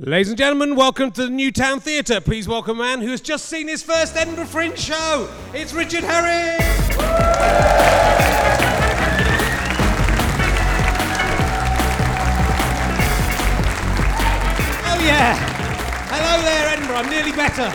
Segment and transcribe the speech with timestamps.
[0.00, 2.20] Ladies and gentlemen, welcome to the Newtown Theatre.
[2.20, 5.28] Please welcome a man who has just seen his first Edinburgh Fringe show.
[5.52, 6.56] It's Richard Herring.
[14.86, 15.34] Oh yeah.
[16.06, 16.94] Hello there, Edinburgh.
[16.94, 17.72] I'm nearly better.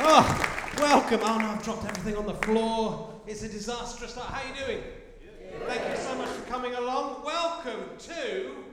[0.00, 1.20] Oh, welcome.
[1.22, 3.14] Oh no, I've dropped everything on the floor.
[3.28, 4.26] It's a disastrous start.
[4.26, 4.82] How are you doing?
[5.68, 7.22] Thank you so much for coming along.
[7.24, 8.63] Welcome to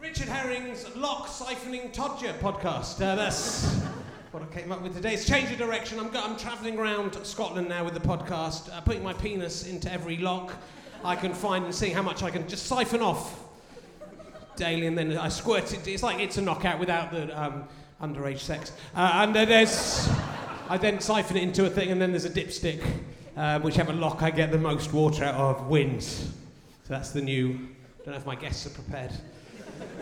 [0.00, 3.02] Richard Herring's Lock Siphoning Todger podcast.
[3.02, 3.64] Uh, that's
[4.30, 5.14] what I came up with today.
[5.14, 5.98] It's change of direction.
[5.98, 9.92] I'm, go- I'm travelling around Scotland now with the podcast, uh, putting my penis into
[9.92, 10.54] every lock
[11.04, 13.40] I can find and seeing how much I can just siphon off
[14.56, 15.86] daily, and then I squirt it.
[15.86, 17.64] It's like it's a knockout without the um,
[18.00, 18.72] underage sex.
[18.94, 20.08] Uh, and uh, there's,
[20.68, 22.84] I then siphon it into a thing, and then there's a dipstick.
[23.36, 26.32] Uh, whichever lock I get the most water out of wins.
[26.84, 27.50] So that's the new.
[27.50, 29.12] I Don't know if my guests are prepared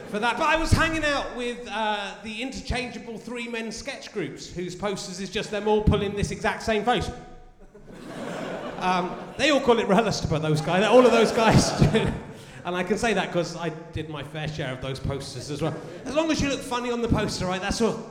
[0.09, 0.37] for that.
[0.39, 5.21] But I was hanging out with uh, the interchangeable three men sketch groups, whose posters
[5.21, 7.11] is just them all pulling this exact same face.
[8.79, 10.85] Um, they all call it Relister, those guys.
[10.85, 11.73] All of those guys.
[12.67, 15.63] And I can say that because I did my fair share of those posters as
[15.63, 15.73] well.
[16.05, 17.61] As long as you look funny on the poster, right?
[17.61, 18.11] That's all.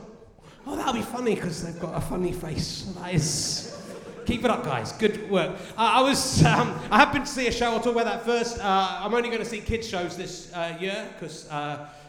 [0.66, 2.90] Oh, that'll be funny because they've got a funny face.
[2.96, 3.78] That is.
[4.24, 4.92] Keep it up, guys.
[4.92, 5.58] Good work.
[5.76, 6.42] Uh, I was.
[6.42, 7.66] Um, I been to see a show.
[7.66, 8.58] I'll talk about that first.
[8.58, 11.46] Uh, I'm only going to see kids shows this uh, year because.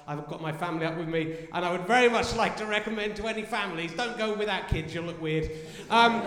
[0.07, 3.17] I've got my family up with me, and I would very much like to recommend
[3.17, 5.51] to any families don't go without kids, you'll look weird.
[5.89, 6.23] Um,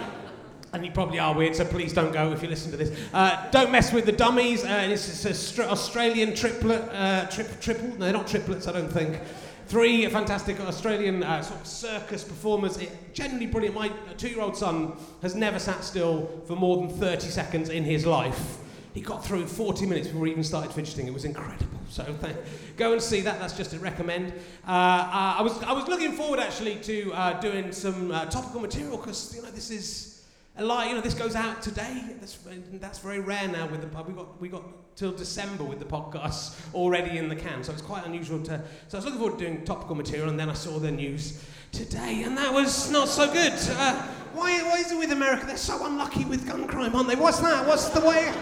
[0.72, 2.96] and you probably are weird, so please don't go if you listen to this.
[3.12, 4.64] Uh, don't mess with the dummies.
[4.64, 7.88] Uh, this is a str- Australian triplet, uh, trip, triple.
[7.88, 9.18] No, they're not triplets, I don't think.
[9.66, 12.76] Three fantastic Australian uh, sort of circus performers.
[12.76, 13.74] It, generally brilliant.
[13.74, 18.58] My two-year-old son has never sat still for more than 30 seconds in his life.
[18.92, 21.06] He got through in 40 minutes before he even started fidgeting.
[21.06, 21.78] It was incredible.
[21.90, 22.36] So th-
[22.76, 23.38] go and see that.
[23.38, 24.32] That's just a recommend.
[24.66, 28.60] Uh, uh, I was I was looking forward actually to uh, doing some uh, topical
[28.60, 30.24] material because you know this is
[30.56, 30.88] a lot.
[30.88, 32.02] You know this goes out today.
[32.18, 32.38] That's
[32.74, 34.08] that's very rare now with the pub.
[34.08, 34.62] We got we got
[34.96, 37.62] till December with the podcasts already in the can.
[37.62, 38.60] So it's quite unusual to.
[38.88, 41.44] So I was looking forward to doing topical material, and then I saw the news
[41.70, 43.52] today, and that was not so good.
[43.52, 44.02] Uh,
[44.34, 45.46] why why is it with America?
[45.46, 47.16] They're so unlucky with gun crime, aren't they?
[47.16, 47.66] What's that?
[47.66, 48.32] What's the way?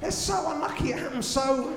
[0.00, 1.76] They're so unlucky it happened so.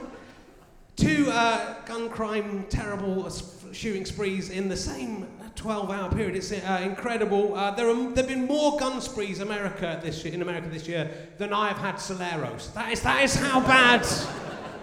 [0.96, 3.30] Two uh, gun crime, terrible
[3.72, 6.36] shooting sprees in the same 12 hour period.
[6.36, 7.56] It's uh, incredible.
[7.56, 10.88] Uh, there, are, there have been more gun sprees America this year, in America this
[10.88, 12.74] year than I have had Soleros.
[12.74, 14.08] That is, that is how bad.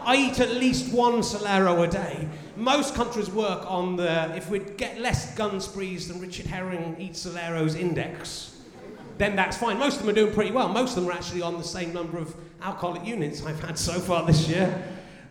[0.03, 2.29] I eat at least one Solero a day.
[2.57, 7.27] Most countries work on the, if we get less gun sprees than Richard Herring eats
[7.27, 8.57] Soleros index,
[9.19, 9.79] then that's fine.
[9.79, 10.69] Most of them are doing pretty well.
[10.69, 14.01] Most of them are actually on the same number of alcoholic units I've had so
[14.01, 14.83] far this year.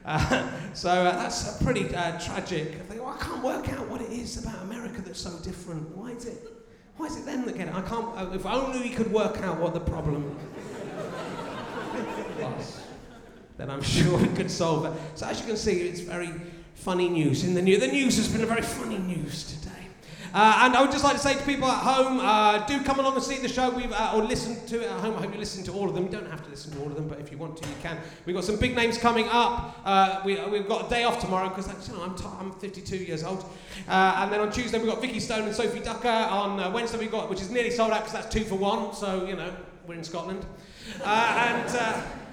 [0.06, 2.76] Uh, so uh, that's a pretty uh, tragic.
[2.90, 5.96] I well, I can't work out what it is about America that's so different.
[5.96, 6.44] Why is it?
[6.96, 7.76] Why is it them that get it?
[7.76, 8.18] I can't.
[8.18, 10.36] Uh, if only we could work out what the problem
[12.42, 12.82] was,
[13.58, 14.94] then I'm sure we could solve it.
[15.16, 16.32] So as you can see, it's very
[16.76, 17.80] funny news in the news.
[17.80, 19.57] The news has been a very funny news.
[20.38, 23.00] Uh, and I would just like to say to people at home, uh, do come
[23.00, 25.16] along and see the show we've, uh, or listen to it at home.
[25.16, 26.04] I hope you listen to all of them.
[26.04, 27.74] You don't have to listen to all of them, but if you want to, you
[27.82, 27.98] can.
[28.24, 29.82] We've got some big names coming up.
[29.84, 32.98] Uh, we, have got a day off tomorrow because you know, I'm, t- I'm 52
[32.98, 33.46] years old.
[33.88, 36.32] Uh, and then on Tuesday, we've got Vikki Stone and Sophie Duker.
[36.32, 38.94] On uh, Wednesday, we've got, which is nearly sold out because that's two for one.
[38.94, 39.52] So, you know,
[39.88, 40.46] we're in Scotland.
[41.04, 41.68] and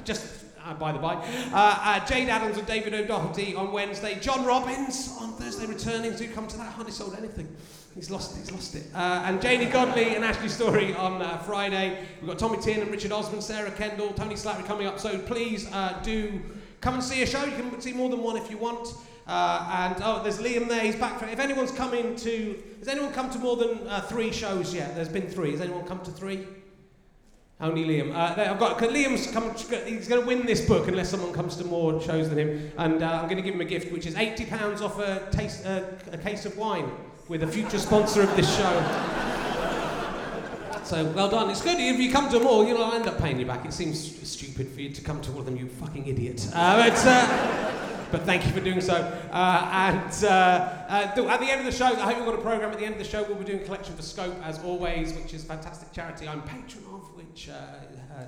[0.05, 1.15] just uh, by the by.
[1.15, 1.23] Uh,
[1.55, 4.19] uh, Jayde Adams and David O'Doherty on Wednesday.
[4.21, 6.15] John Robins on Thursday returning.
[6.17, 6.73] Do come to that.
[6.73, 7.49] Hardly sold anything.
[7.95, 8.41] He's lost it.
[8.41, 8.85] He's lost it.
[8.93, 12.01] Uh, and Janey Godley and Ashley Storrie on uh, Friday.
[12.21, 14.99] We've got Tommy Tin and Richard Osman, Sarah Kendall, Tony Slattery coming up.
[14.99, 16.41] So please uh, do
[16.81, 17.45] come and see a show.
[17.45, 18.89] You can see more than one if you want.
[19.29, 20.83] Uh, and oh, there's Liam there.
[20.83, 21.21] He's back.
[21.21, 24.97] For, if anyone's coming to, has anyone come to more than uh, three shows yet?
[24.97, 25.53] There's been three.
[25.53, 26.47] Has anyone come to three?
[27.61, 28.13] Only Liam.
[28.13, 29.55] Uh, I've got Liam's come.
[29.87, 32.73] He's going to win this book unless someone comes to more shows than him.
[32.77, 35.29] And uh, I'm going to give him a gift, which is eighty pounds off a
[35.31, 36.91] taste, a case of wine
[37.29, 39.11] with a future sponsor of this show.
[40.85, 41.49] So well done.
[41.49, 43.65] It's good if you come to them all, you'll end up paying you back.
[43.65, 46.47] It seems stupid for you to come to all of them, you fucking idiot.
[46.53, 47.73] Uh, but, uh,
[48.13, 48.97] but thank you for doing so.
[49.33, 52.35] Uh, and uh, uh, th- at the end of the show, I hope you've got
[52.35, 52.71] a program.
[52.71, 55.15] At the end of the show, we'll be doing a collection for Scope as always,
[55.15, 57.49] which is a fantastic charity I'm patron of, which.
[57.49, 57.53] Uh,
[58.21, 58.27] uh,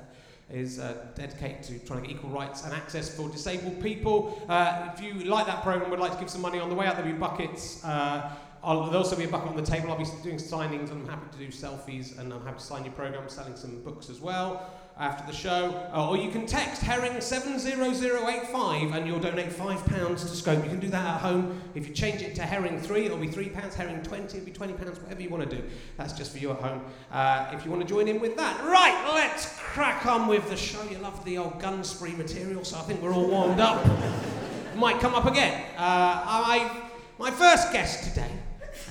[0.49, 4.41] is uh, dedicated to trying to get equal rights and access for disabled people.
[4.49, 6.87] Uh, if you like that program, would like to give some money on the way
[6.87, 7.85] out, there'll be buckets.
[7.85, 8.31] Uh,
[8.63, 9.91] I'll, there'll also be a bucket on the table.
[9.91, 12.85] I'll be doing signings and I'm happy to do selfies and I'm happy to sign
[12.85, 14.71] your program, selling some books as well.
[14.99, 20.27] after the show, uh, or you can text Herring 70085 and you'll donate £5 to
[20.29, 20.65] Scope.
[20.65, 21.61] You can do that at home.
[21.75, 25.03] If you change it to Herring 3, it'll be £3, Herring 20, it'll be £20,
[25.03, 25.63] whatever you want to do.
[25.99, 26.83] That's just for you at home.
[27.13, 28.59] Uh, if you want to join in with that.
[28.65, 30.83] Right, let's crack on with the show.
[30.85, 33.87] You love the old gun spree material, so I think we're all warmed up.
[34.77, 35.63] Might come up again.
[35.77, 36.89] Uh, I,
[37.19, 38.31] my first guest today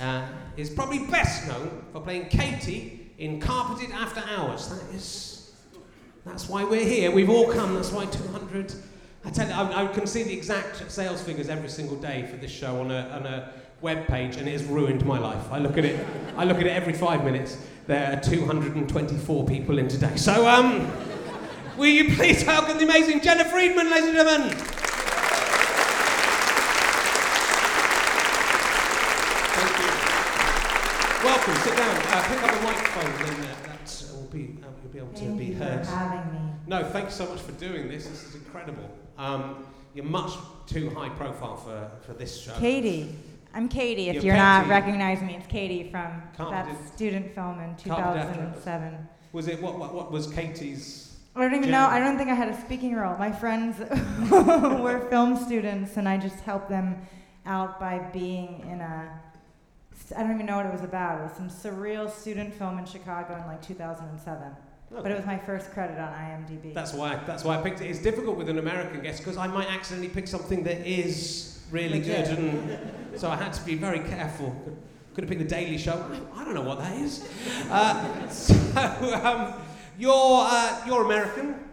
[0.00, 0.26] uh,
[0.56, 4.68] is probably best known for playing Katie in Carpeted After Hours.
[4.68, 5.36] That is
[6.26, 7.12] that's why we're here.
[7.12, 7.74] We've all come.
[7.74, 8.74] That's why 200.
[9.24, 12.36] I tell you, I, I can see the exact sales figures every single day for
[12.36, 15.50] this show on a, on a web page, and it has ruined my life.
[15.52, 16.04] I look at it.
[16.36, 17.58] I look at it every five minutes.
[17.86, 20.16] There are 224 people in today.
[20.16, 20.90] So, um,
[21.76, 24.56] will you please welcome the amazing Jena Friedman, ladies and gentlemen?
[31.22, 31.62] Thank Welcome.
[31.62, 31.96] Sit down.
[31.96, 34.58] Uh, pick up a microphone, and uh, that will be.
[34.60, 35.86] Uh, you'll be able to Thank be you heard.
[35.86, 36.40] for having me.
[36.66, 38.08] No, thanks so much for doing this.
[38.08, 38.90] This is incredible.
[39.16, 39.64] Um,
[39.94, 40.32] you're much
[40.66, 42.52] too high profile for, for this show.
[42.54, 43.14] Katie.
[43.54, 44.08] I'm Katie.
[44.08, 49.08] If You're you're, not recognizing me, it's Katie from that student film in 2007.
[49.32, 51.16] Was it what, what, what was Katie's?
[51.36, 51.86] I don't even know.
[51.86, 53.16] I don't think I had a speaking role.
[53.18, 53.78] My friends
[54.30, 57.06] were film students, and I just helped them
[57.46, 59.20] out by being in a.
[60.16, 61.20] I don't even know what it was about.
[61.20, 64.52] It was some surreal student film in Chicago in like 2007.
[64.90, 66.72] But it was my first credit on IMDb.
[66.72, 67.16] That's why.
[67.26, 67.90] That's why I picked it.
[67.90, 71.98] It's difficult with an American guest because I might accidentally pick something that is really
[71.98, 72.28] Legit.
[72.28, 72.78] good, and
[73.18, 74.50] so I had to be very careful.
[74.64, 74.76] Could,
[75.14, 76.04] could have picked the Daily Show.
[76.36, 77.28] I don't know what that is.
[77.68, 78.54] Uh, so
[79.24, 79.54] um,
[79.98, 80.12] you're
[80.48, 81.65] uh, you're American.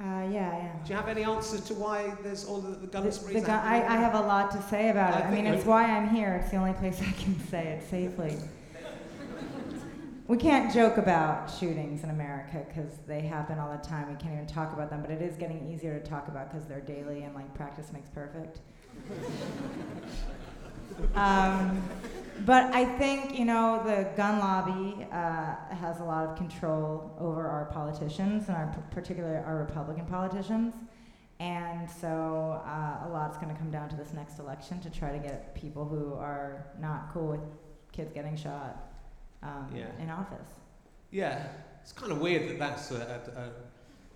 [0.00, 0.84] Uh, yeah, am.
[0.84, 3.34] Do you have any answers to why there's all the, the gun The- sprees?
[3.40, 5.24] the gun- I, I have a lot to say about it.
[5.26, 6.34] I I mean, it's why I'm here.
[6.42, 8.36] It's the only place I can say it safely.
[10.28, 14.08] We can't joke about shootings in America because they happen all the time.
[14.08, 16.66] We can't even talk about them, but it is getting easier to talk about because
[16.66, 18.60] they're daily and like practice makes perfect.
[21.14, 21.82] Um,
[22.44, 27.46] but I think you know the gun lobby uh, has a lot of control over
[27.46, 30.74] our politicians and our particularly our Republican politicians.
[31.40, 35.10] And so uh, a lot's going to come down to this next election to try
[35.10, 37.40] to get people who are not cool with
[37.90, 38.76] kids getting shot
[39.42, 39.86] um, Yeah.
[40.00, 40.46] in office.
[41.10, 41.48] Yeah,
[41.82, 43.50] it's kind of weird that that's a,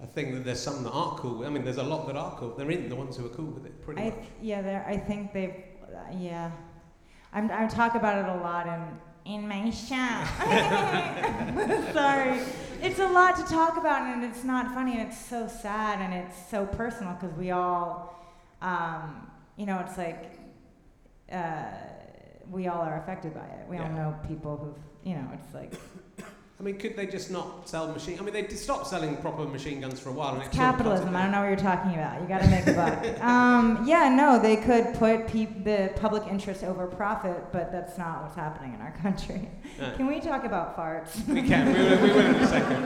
[0.00, 1.44] a, a, thing that there's some that aren't cool.
[1.44, 2.54] I mean, there's a lot that are cool.
[2.56, 4.24] They're in the ones who are cool with it, pretty I much.
[4.40, 4.84] yeah.
[4.86, 5.54] I think they've.
[5.82, 6.52] Uh, yeah,
[7.36, 7.50] I'm.
[7.52, 9.94] I talk about it a lot in in my show.
[11.92, 12.40] Sorry,
[12.82, 16.14] it's a lot to talk about, and it's not funny, and it's so sad, and
[16.14, 18.18] it's so personal because we all,
[18.62, 20.40] um, you know, it's like.
[21.30, 21.64] Uh,
[22.48, 23.66] we all are affected by it.
[23.68, 25.74] We all know people who've, you know, it's like
[26.58, 28.18] I mean, could they just not sell machine?
[28.18, 30.32] I mean, they did stop selling proper machine guns for a while.
[30.34, 31.14] And It's it sort of capitalism.
[31.14, 32.22] I don't know what you're talking about.
[32.22, 33.20] You got to make a buck.
[33.22, 38.22] um, yeah, no, they could put peop the public interest over profit, but that's not
[38.22, 39.48] what's happening in our country.
[39.78, 39.92] No.
[39.94, 41.28] Can we talk about farts?
[41.28, 41.66] We can.
[41.66, 42.84] We will, we will in a second.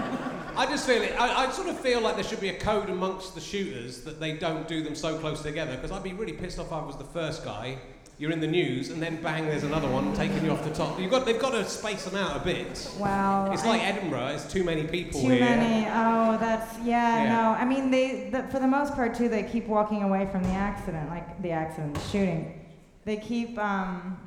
[0.56, 1.12] I just feel it.
[1.12, 4.18] I, I sort of feel like there should be a code amongst the shooters that
[4.18, 5.76] they don't do them so close together.
[5.76, 7.78] Because I'd be really pissed off if I was the first guy.
[8.20, 11.00] You're in the news, and then bang, there's another one taking you off the top.
[11.00, 12.86] You've got, they've got to space them out a bit.
[12.98, 13.50] Wow.
[13.50, 14.26] It's I- like Edinburgh.
[14.34, 15.40] It's too many people Too here.
[15.40, 15.86] many.
[15.88, 17.28] Oh, that's yeah, Yeah.
[17.32, 18.28] No, I mean they.
[18.28, 21.50] The, for the most part, too, they keep walking away from the accident, like the
[21.52, 22.60] accident, the shooting.
[23.06, 24.18] They keep um,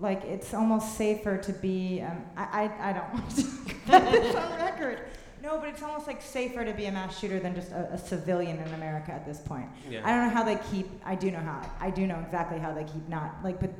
[0.00, 2.02] like it's almost safer to be.
[2.02, 3.42] Um, I, I I don't want to
[3.86, 5.02] put this on record.
[5.42, 7.98] No, but it's almost like safer to be a mass shooter than just a, a
[7.98, 9.66] civilian in America at this point.
[9.88, 10.00] Yeah.
[10.04, 10.88] I don't know how they keep.
[11.04, 11.62] I do know how.
[11.80, 13.70] I do know exactly how they keep not like, but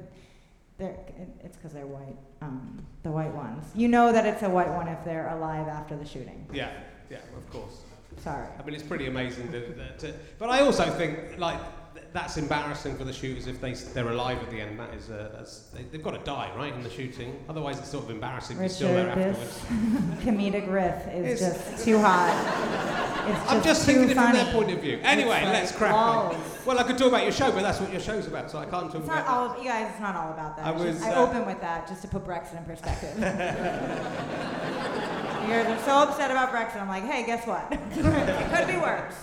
[0.79, 0.97] they're.
[1.45, 2.17] It's because they're white.
[2.43, 3.65] Um, the white ones.
[3.75, 6.47] You know that it's a white one if they're alive after the shooting.
[6.53, 6.71] Yeah,
[7.11, 7.83] yeah, of course.
[8.23, 8.47] Sorry.
[8.59, 9.51] I mean, it's pretty amazing.
[9.53, 11.59] That, that, that- but I also think like
[12.13, 14.79] that's embarrassing for the shooters if they they're alive at the end.
[14.81, 17.39] That is, uh, that's, they, they've got to die, right, in the shooting.
[17.49, 18.57] Otherwise, it's sort of embarrassing.
[18.57, 19.59] if You're still there afterwards.
[20.25, 22.35] comedic riff is It's- just too hot.
[23.29, 24.39] It's just I'm just too thinking it from funny.
[24.43, 24.99] their point of view.
[25.03, 26.37] Anyway, like let's crack on.
[26.67, 28.65] Well, I could talk about your show, but that's what your show's about, so I
[28.65, 29.91] can't talk It's about not all, you guys.
[29.91, 30.67] It's not all about that.
[30.67, 33.17] I It's just- was, I uh, open with that just to put Brexit in perspective.
[35.49, 36.81] You're so upset about Brexit.
[36.81, 37.67] I'm like, hey, guess what?
[37.71, 39.15] it could be worse.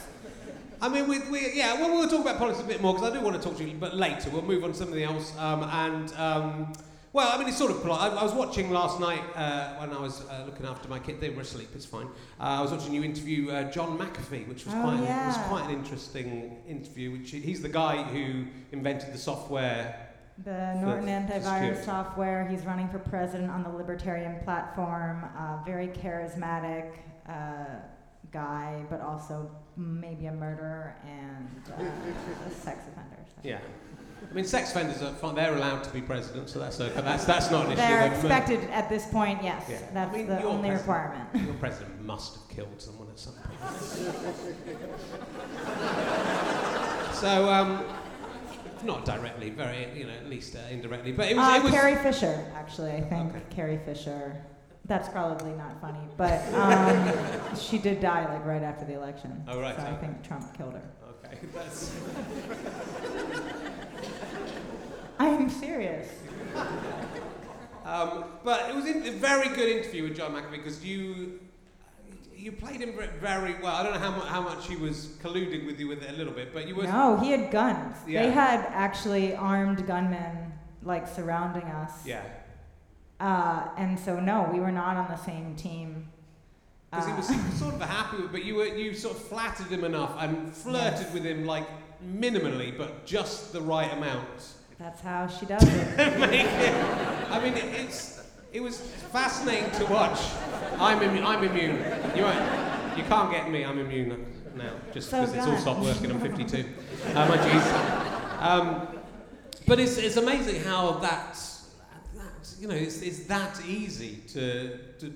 [0.81, 3.13] I mean, we, we, yeah, well, we'll talk about politics a bit more because I
[3.17, 4.29] do want to talk to you, but later.
[4.29, 5.33] We'll move on to something else.
[5.37, 6.73] Um, and, um,
[7.13, 8.11] well, I mean, it's sort of polite.
[8.11, 11.19] I, I was watching last night uh, when I was uh, looking after my kid.
[11.19, 12.05] They were asleep, it's fine.
[12.39, 15.37] Uh, I was watching you interview uh, John McAfee, which was, Oh, quite, it was
[15.47, 17.11] quite an interesting interview.
[17.11, 20.03] Which he's the guy who invented the software.
[20.43, 22.47] The Norton antivirus software.
[22.47, 25.25] He's running for president on the Libertarian platform.
[25.35, 26.97] Uh, very charismatic.
[28.31, 31.83] Guy, but also maybe a murderer and uh,
[32.47, 33.17] a sex offender.
[33.25, 33.41] so.
[33.43, 33.59] Yeah.
[34.29, 35.35] I mean, sex offenders are fine.
[35.35, 37.01] They're allowed to be president, so that's okay.
[37.01, 37.81] That's that's not an issue.
[37.81, 39.63] They're They're expected at this point, yes.
[39.69, 39.77] Yeah.
[39.93, 40.79] That's I mean, the only president.
[40.79, 41.45] requirement.
[41.45, 43.59] Your president must have killed someone at some point.
[47.15, 47.83] so, um,
[48.83, 51.11] not directly, very, you know, at least uh, indirectly.
[51.11, 51.47] But it was.
[51.47, 53.29] Uh, it was Carrie Fisher, actually, I think.
[53.29, 53.41] Okay.
[53.49, 54.35] Carrie Fisher.
[54.87, 57.13] That's probably not funny, but um,
[57.59, 59.43] she did die like right after the election.
[59.47, 60.01] Oh, right, So I okay.
[60.07, 60.89] think Trump killed her.
[61.25, 61.93] Okay, that's.
[65.19, 66.09] I am serious.
[67.85, 71.39] Um, but it was in, a very good interview with John McAfee because you
[72.35, 73.75] you played him very well.
[73.75, 76.13] I don't know how, mu- how much he was colluding with you with it a
[76.13, 76.83] little bit, but you were.
[76.83, 77.97] No, he had guns.
[78.07, 78.23] Yeah.
[78.23, 80.53] They had actually armed gunmen
[80.83, 82.05] like surrounding us.
[82.05, 82.21] Yeah,
[83.19, 86.07] Uh, and so no, we were not on the same team.
[86.91, 87.27] because he Uh, was
[87.59, 90.53] sort of a happy with, but you were you sort of flattered him enough and
[90.53, 91.13] flirted Yes.
[91.13, 91.67] with him like
[92.03, 94.27] minimally, but just the right amount.
[94.79, 95.87] That's how she does it.
[95.99, 96.47] It,
[97.31, 98.21] I mean, it's
[98.53, 98.77] it was
[99.11, 100.19] fascinating to watch.
[100.79, 101.77] I'm I'm immune.
[102.15, 103.63] You won't, you can't get me.
[103.65, 106.11] I'm immune now, just So because it's all stopped working.
[106.11, 106.65] I'm 52.
[107.15, 107.65] Uh, my geez.
[108.39, 108.87] Um,
[109.65, 111.56] but it's it's amazing how that's
[112.59, 115.13] you know it's, it's that easy to to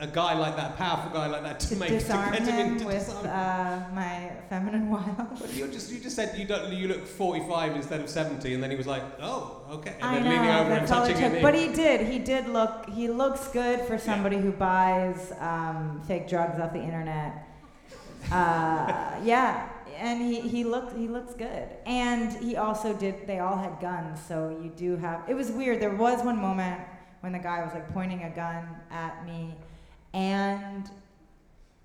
[0.00, 2.48] a guy like that, a powerful guy like that, to, to make disarm to get
[2.48, 3.26] him him into with disarm.
[3.26, 5.40] uh, my feminine wiles.
[5.40, 8.62] But you just you just said you don't you look 45 instead of 70, and
[8.62, 11.04] then he was like, oh, okay, and I then know, leaning over and that's all
[11.04, 11.42] it touching knee.
[11.42, 12.06] But he did.
[12.06, 12.88] He did look.
[12.90, 17.44] He looks good for somebody who buys um, fake drugs off the internet.
[18.30, 21.68] Uh, yeah, and he, he looked he looks good.
[21.86, 23.26] And he also did.
[23.26, 25.28] They all had guns, so you do have.
[25.28, 25.80] It was weird.
[25.80, 26.80] There was one moment
[27.20, 29.54] when the guy was like pointing a gun at me,
[30.14, 30.90] and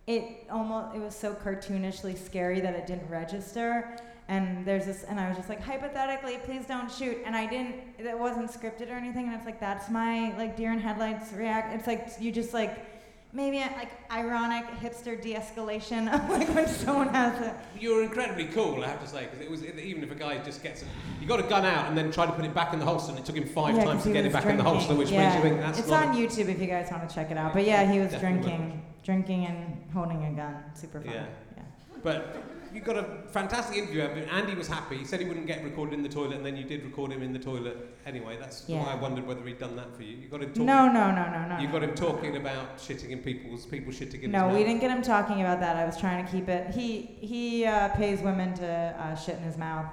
[0.08, 5.20] it almost it was so cartoonishly scary that it didn't register and there's this and
[5.20, 8.96] i was just like hypothetically please don't shoot and i didn't it wasn't scripted or
[8.96, 12.53] anything and it's like that's my like deer in headlights react it's like you just
[12.53, 12.93] like
[13.34, 18.46] maybe a, like ironic hipster de-escalation of like when someone has a You were incredibly
[18.46, 20.86] cool, I have to say, because it was even if a guy just gets, a,
[21.20, 23.12] you got a gun out and then try to put it back in the holster,
[23.12, 25.10] and it took him five Yeah, times to get it back in the holster, which
[25.10, 25.24] Yeah.
[25.24, 27.54] makes you think that's it's on youtube if you guys want to check it out
[27.54, 31.25] but yeah he was Definitely drinking drinking and holding a gun super fun Yeah.
[31.58, 31.63] yeah.
[32.04, 32.36] But
[32.74, 34.01] you got a fantastic interview.
[34.01, 34.98] Andy was happy.
[34.98, 37.22] He said he wouldn't get recorded in the toilet, and then you did record him
[37.22, 38.38] in the toilet anyway.
[38.39, 38.84] That's Yeah.
[38.84, 40.18] why I wondered whether he'd done that for you.
[40.18, 40.65] You got him talking.
[40.65, 44.24] no no no no no You got him talking about shitting in people's people shitting
[44.24, 45.75] in No, we didn't get him talking about that.
[45.75, 46.74] I was trying to keep it.
[46.74, 49.86] He he uh, pays women to uh, shit in his mouth.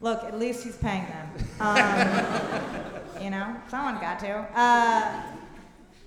[0.00, 1.28] Look, at least he's paying them.
[1.60, 4.32] Um, you know, someone got to.
[4.54, 5.22] Uh,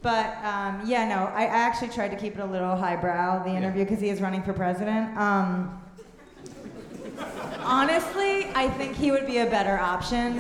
[0.03, 3.49] but um, yeah, no, I, I actually tried to keep it a little highbrow the
[3.49, 5.17] interview because he is running for president.
[5.17, 5.81] Um,
[7.61, 10.39] honestly, I think he would be a better option.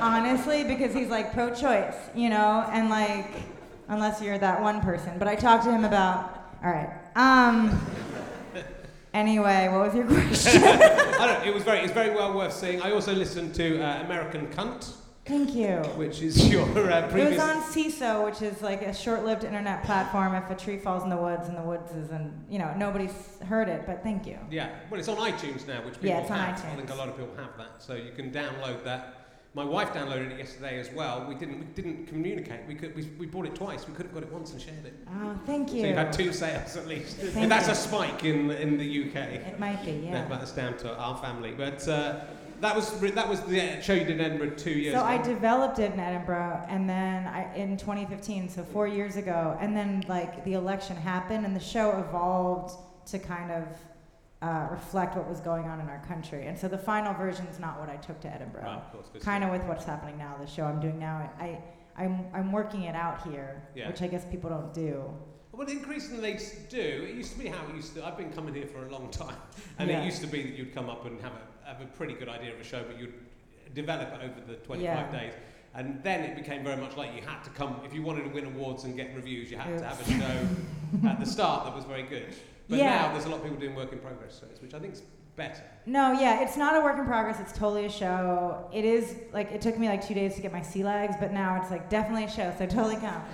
[0.00, 3.26] honestly, because he's like pro-choice, you know, and like
[3.88, 5.18] unless you're that one person.
[5.18, 6.48] But I talked to him about.
[6.64, 6.90] All right.
[7.16, 7.80] Um.
[9.12, 10.62] Anyway, what was your question?
[10.62, 11.46] I don't.
[11.46, 11.80] It was very.
[11.80, 12.80] It's very well worth seeing.
[12.80, 14.92] I also listened to uh, American Cunt,
[15.30, 15.76] Thank you.
[15.96, 20.34] which is your uh, It was on Seeso, which is like a short-lived internet platform.
[20.34, 23.12] If a tree falls in the woods and the woods isn't, you know, nobody's
[23.46, 24.38] heard it, but thank you.
[24.50, 26.64] Yeah, well, it's on iTunes now, which people Yeah, it's on have.
[26.64, 29.14] I think a lot of people have that, so you can download that.
[29.54, 31.26] My wife downloaded it yesterday as well.
[31.28, 32.60] We didn't we didn't communicate.
[32.68, 33.84] We could we, we bought it twice.
[33.86, 34.94] We could have got it once and shared it.
[35.20, 35.86] Oh, thank So you.
[35.88, 37.16] you've had two sales at least.
[37.16, 37.72] Thank and that's you.
[37.72, 39.16] a spike in in the UK.
[39.16, 40.12] It might be, yeah.
[40.12, 41.50] That- That's down to our family.
[41.50, 42.20] But uh,
[42.60, 45.08] that was that was the show you did in Edinburgh two years So ago.
[45.08, 49.76] I developed it in Edinburgh, and then I, in 2015, so four years ago, and
[49.76, 52.76] then like the election happened, and the show evolved
[53.10, 53.64] to kind of
[54.42, 56.46] uh, reflect what was going on in our country.
[56.46, 58.62] And so the final version is not what I took to Edinburgh.
[58.62, 61.30] Right, of course, Kind of with what's happening now, the show I'm doing now.
[61.38, 61.58] I,
[61.96, 63.88] I'm, I'm working it out here, Yeah.
[63.88, 65.04] which I guess people don't do.
[65.52, 66.38] Well, increasingly they
[66.70, 66.78] do.
[67.06, 68.06] It used to be how it used to.
[68.06, 69.36] I've been coming here for a long time,
[69.78, 70.00] and Yeah.
[70.00, 72.28] it used to be that you'd come up and have a have a pretty good
[72.28, 73.14] idea of a show, but you'd
[73.74, 75.10] develop it over the 25 Yeah.
[75.12, 75.32] days.
[75.74, 78.30] And then it became very much like you had to come if you wanted to
[78.30, 79.50] win awards and get reviews.
[79.50, 80.48] You had to have a show
[81.08, 82.34] at the start that was very good.
[82.68, 83.02] But Yeah.
[83.02, 85.02] now there's a lot of people doing work in progress shows, which I think is
[85.36, 85.62] better.
[85.86, 87.38] No, yeah, it's not a work in progress.
[87.38, 88.68] It's totally a show.
[88.72, 91.32] It is like it took me like two days to get my sea legs, but
[91.32, 92.52] now it's like definitely a show.
[92.58, 93.22] So totally come.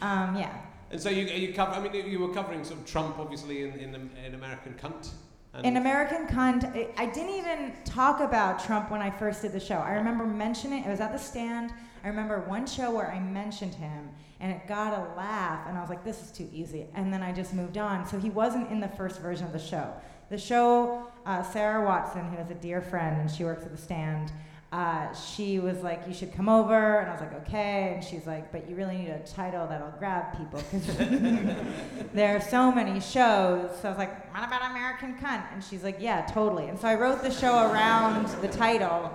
[0.00, 0.54] um, yeah.
[0.90, 1.72] And so you you cover.
[1.72, 5.10] I mean, you were covering sort of Trump, obviously, in in, in American Cunt.
[5.54, 9.52] And In American Cunt, I- I didn't even talk about Trump when I first did
[9.52, 9.76] the show.
[9.76, 11.72] I remember mentioning it was at the stand.
[12.02, 15.80] I remember one show where I mentioned him and it got a laugh, and I
[15.80, 16.88] was like, this is too easy.
[16.94, 18.04] And then I just moved on.
[18.06, 19.92] So he wasn't in the first version of the show.
[20.30, 23.78] The show, uh, Sarah Watson, who is a dear friend and she works at the
[23.78, 24.32] stand,
[24.72, 27.00] uh, she was like, you should come over.
[27.00, 27.92] And I was like, okay.
[27.94, 30.96] And she's like, but you really need a title that'll grab people because
[32.14, 33.70] there are so many shows.
[33.80, 35.44] So I was like, what about American Cunt?
[35.52, 36.68] And she's like, yeah, totally.
[36.68, 39.12] And so I wrote the show around the title.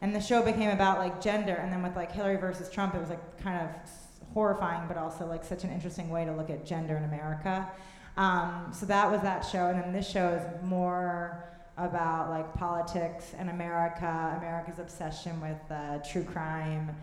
[0.00, 1.56] And the show became about like gender.
[1.56, 3.90] And then with like Hillary versus Trump, it was like kind of
[4.32, 7.70] horrifying, but also like such an interesting way to look at gender in America.
[8.16, 9.66] Um, so that was that show.
[9.66, 11.44] And then this show is more
[11.78, 16.94] about like politics and America, America's obsession with uh, true crime,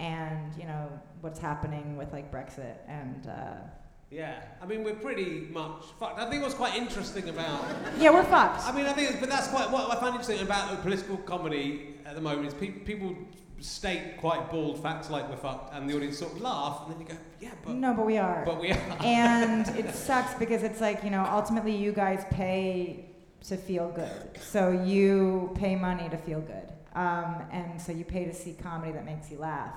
[0.00, 0.88] and you know
[1.20, 3.54] what's happening with like Brexit and uh,
[4.10, 6.18] yeah, I mean we're pretty much fucked.
[6.18, 7.64] I think what's quite interesting about
[7.98, 8.64] yeah, we're fucked.
[8.64, 11.94] I mean, I think, it's, but that's quite what I find interesting about political comedy
[12.04, 13.16] at the moment is pe- people
[13.60, 17.00] state quite bald facts like we're fucked, and the audience sort of laugh, and then
[17.00, 18.44] you go, yeah, but no, but we are.
[18.44, 18.98] but we are.
[19.02, 23.13] and it sucks because it's like you know ultimately you guys pay
[23.44, 24.40] to feel good.
[24.40, 26.68] So you pay money to feel good.
[26.94, 29.74] Um, and so you pay to see comedy that makes you laugh.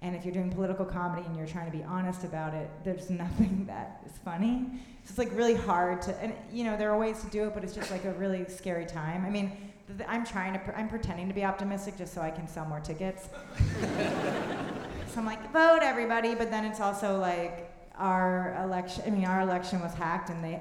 [0.00, 3.10] And if you're doing political comedy and you're trying to be honest about it there's
[3.24, 4.66] nothing that is funny.
[5.04, 7.54] So it's like really hard to and you know there are ways to do it
[7.54, 9.24] but it's just like a really scary time.
[9.24, 9.56] I mean
[9.96, 12.66] th- i'm trying to pr- i'm pretending to be optimistic just so i can sell
[12.66, 13.28] more tickets.
[15.18, 19.04] So I'm like, vote everybody, but then it's also like our election.
[19.06, 20.60] I mean, our election was hacked, and they,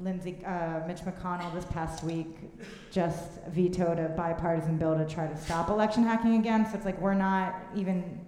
[0.00, 2.36] Lindsey, uh, Mitch McConnell this past week
[2.90, 6.66] just vetoed a bipartisan bill to try to stop election hacking again.
[6.68, 8.20] So it's like we're not even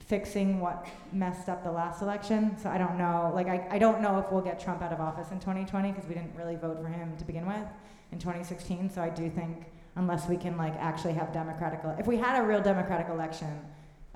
[0.00, 2.56] fixing what messed up the last election.
[2.58, 3.30] So I don't know.
[3.34, 6.08] Like I, I don't know if we'll get Trump out of office in 2020 because
[6.08, 7.66] we didn't really vote for him to begin with
[8.12, 8.90] in 2016.
[8.90, 12.42] So I do think unless we can like actually have democratic, ele- if we had
[12.42, 13.60] a real democratic election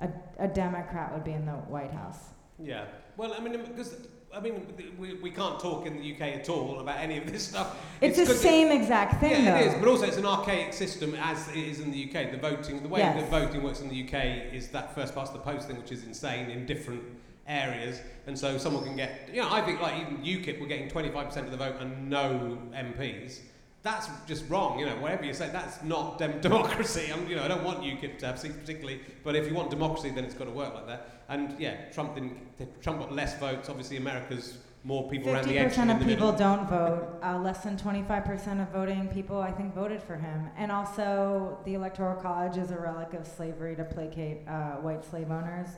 [0.01, 2.17] a, a Democrat would be in the White House.
[2.59, 2.85] Yeah.
[3.17, 3.95] Well, I mean, because
[4.33, 4.65] I mean,
[4.97, 7.75] we, we can't talk in the UK at all about any of this stuff.
[7.99, 9.65] It's, the 'cause it- same exact thing, yeah, though.
[9.65, 12.31] it is, but also it's an archaic system as it is in the UK.
[12.31, 13.19] The voting, the way Yes.
[13.19, 16.05] that voting works in the UK is that first past the post thing, which is
[16.05, 17.03] insane in different
[17.47, 20.87] areas, and so someone can get, you know, I think like even UKIP were getting
[20.89, 23.39] 25% of the vote and no MPs.
[23.83, 24.95] That's just wrong, you know.
[24.97, 27.09] Whatever you say, that's not dem- democracy.
[27.11, 29.71] I'm, you know, I don't want UKIP to have seats particularly, but if you want
[29.71, 31.21] democracy, then it's got to work like that.
[31.29, 32.81] And yeah, Trump didn't.
[32.83, 33.69] Trump got less votes.
[33.69, 35.67] Obviously, America's more people around the Fifty edge.
[35.69, 36.39] percent than of people middle.
[36.57, 37.19] don't vote.
[37.23, 40.49] Uh, less than twenty-five percent of voting people, I think, voted for him.
[40.57, 45.31] And also, the Electoral College is a relic of slavery to placate uh, white slave
[45.31, 45.69] owners.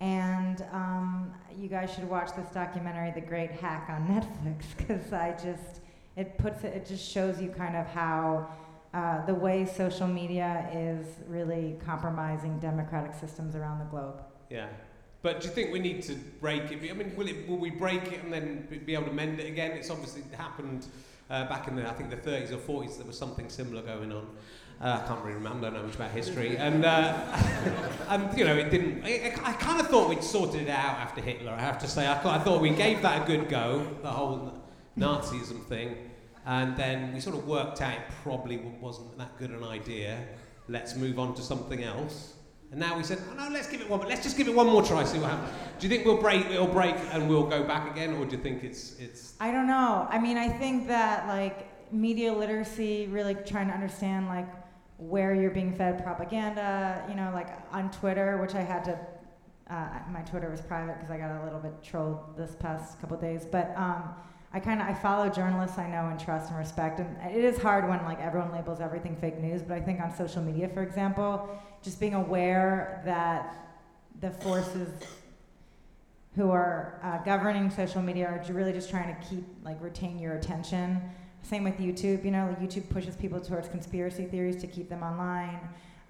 [0.00, 5.32] And um, you guys should watch this documentary, The Great Hack, on Netflix, because I
[5.32, 5.80] just
[6.16, 8.48] it puts it, it just shows you kind of how.
[8.92, 14.22] Uh, the way social media is really compromising democratic systems around the globe.
[14.48, 14.68] Yeah.
[15.24, 16.90] But do you think we need to break it?
[16.90, 19.46] I mean, will, it, will we break it and then be- able to mend it
[19.46, 19.70] again?
[19.72, 20.86] It's obviously happened
[21.30, 22.98] uh, back in the, I think, the 30s or 40s.
[22.98, 24.26] There was something similar going on.
[24.82, 25.66] Uh, I can't really remember.
[25.66, 26.58] I don't know much about history.
[26.58, 27.16] And, uh,
[28.10, 29.02] and you know, it didn't.
[29.02, 31.52] I, I kind of thought we'd sorted it out after Hitler.
[31.52, 34.62] I have to say, I, I thought we gave that a good go, the whole
[34.98, 35.96] Nazism thing,
[36.46, 40.24] and then we sort of worked out probably wasn't that good an idea.
[40.68, 42.34] Let's move on to something else.
[42.70, 44.54] And now we said, oh no, let's give it one, but let's just give it
[44.54, 45.52] one more try, see what happens.
[45.78, 48.42] Do you think we'll break, it'll break, and we'll go back again, or do you
[48.42, 49.34] think it's it's?
[49.38, 50.08] I don't know.
[50.10, 54.48] I mean, I think that like media literacy, really trying to understand like
[54.98, 57.04] where you're being fed propaganda.
[57.08, 58.98] You know, like on Twitter, which I had to.
[59.70, 63.16] Uh, my Twitter was private because I got a little bit trolled this past couple
[63.16, 63.46] days.
[63.50, 64.14] But um,
[64.54, 67.58] I kind of I follow journalists I know and trust and respect, and it is
[67.58, 69.62] hard when like everyone labels everything fake news.
[69.62, 71.50] But I think on social media, for example,
[71.82, 73.56] just being aware that
[74.20, 74.88] the forces
[76.36, 80.34] who are uh, governing social media are really just trying to keep like retain your
[80.36, 81.02] attention.
[81.42, 82.24] Same with YouTube.
[82.24, 85.58] You know, like YouTube pushes people towards conspiracy theories to keep them online.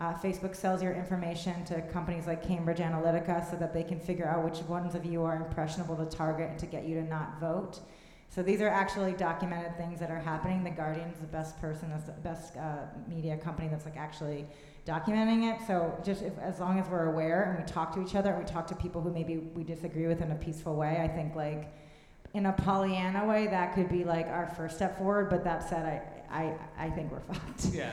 [0.03, 4.27] Uh, Facebook sells your information to companies like Cambridge Analytica so that they can figure
[4.27, 7.41] out which ones of you are impressionable to target and to get you to not
[7.41, 7.81] vote.
[8.29, 10.65] So these are actually documented things that are happening.
[10.65, 14.47] The Guardian's the best person, that's the best uh, media company that's like actually
[14.87, 15.65] documenting it.
[15.67, 18.45] So just if, as long as we're aware and we talk to each other and
[18.45, 21.37] we talk to people who maybe we disagree with in a peaceful way, I think
[21.37, 21.73] like
[22.35, 25.31] in a Pollyanna way that could be like our first step forward.
[25.31, 26.03] But that said, I
[26.35, 27.67] I, I think we're fucked.
[27.73, 27.93] Yeah,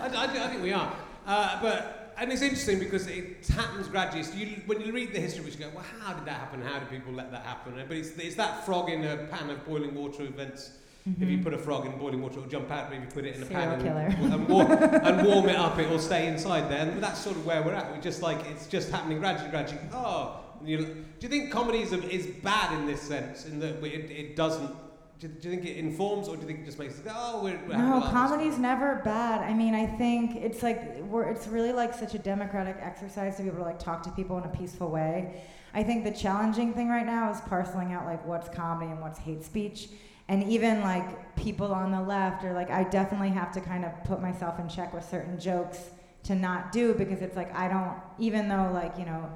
[0.00, 0.94] I, I, I think we are.
[1.26, 4.22] Uh, but and it's interesting because it happens gradually.
[4.22, 6.62] So you, when you read the history, you go, well, how did that happen?
[6.62, 7.74] How did people let that happen?
[7.86, 10.70] But it's, it's that frog in a pan of boiling water events
[11.06, 11.44] if you mm-hmm.
[11.44, 12.88] put a frog in boiling water, it'll jump out.
[12.90, 15.78] But if you put it in a pan and, and, war- and warm it up,
[15.78, 16.80] it will stay inside there.
[16.80, 17.92] And that's sort of where we're at.
[17.92, 19.80] We're just like it's just happening gradually, gradually.
[19.92, 23.46] Oh, do you think comedy is, is bad in this sense?
[23.46, 24.74] In that it, it doesn't.
[25.18, 27.06] Do you, do you think it informs, or do you think it just makes it?
[27.08, 29.40] Oh, we're, we're having a No, laugh." comedy's never bad.
[29.42, 33.42] I mean, I think it's like we're, it's really like such a democratic exercise to
[33.42, 35.42] be able to like talk to people in a peaceful way.
[35.72, 39.18] I think the challenging thing right now is parceling out like what's comedy and what's
[39.18, 39.88] hate speech.
[40.28, 43.92] And even like people on the left are like, I definitely have to kind of
[44.04, 45.90] put myself in check with certain jokes
[46.24, 49.30] to not do because it's like I don't, even though like, you know,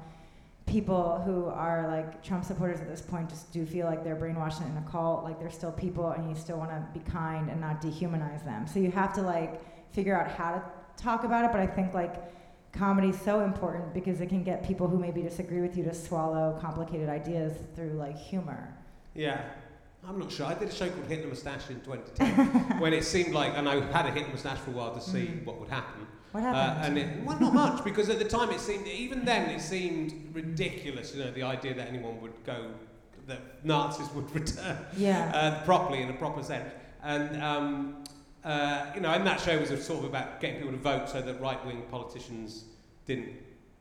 [0.65, 4.61] people who are like Trump supporters at this point just do feel like they're brainwashed
[4.65, 5.23] in a cult.
[5.23, 8.67] Like they're still people, and you still want to be kind and not dehumanize them.
[8.67, 9.61] So you have to like
[9.93, 10.63] figure out how to
[11.03, 11.51] talk about it.
[11.51, 12.15] But I think like
[12.71, 16.57] comedy's so important because it can get people who maybe disagree with you to swallow
[16.61, 18.73] complicated ideas through like humor.
[19.13, 19.41] Yeah.
[20.07, 20.47] I'm not sure.
[20.47, 23.75] I did a show called Hitler Moustache in 2010 when it seemed like, and I
[23.91, 25.45] had a Hitler Moustache for a while to see Mm.
[25.45, 26.07] what would happen.
[26.31, 26.97] What Uh, happened?
[26.97, 30.29] and it, well, not much because at the time it seemed, even then it seemed
[30.33, 31.13] ridiculous.
[31.13, 32.67] You know, the idea that anyone would go,
[33.27, 35.31] that Nazis would return yeah.
[35.33, 36.69] uh, properly in a proper sense.
[37.03, 38.03] And um,
[38.45, 41.21] uh, you know, and that show was sort of about getting people to vote so
[41.21, 42.63] that right-wing politicians
[43.05, 43.29] didn't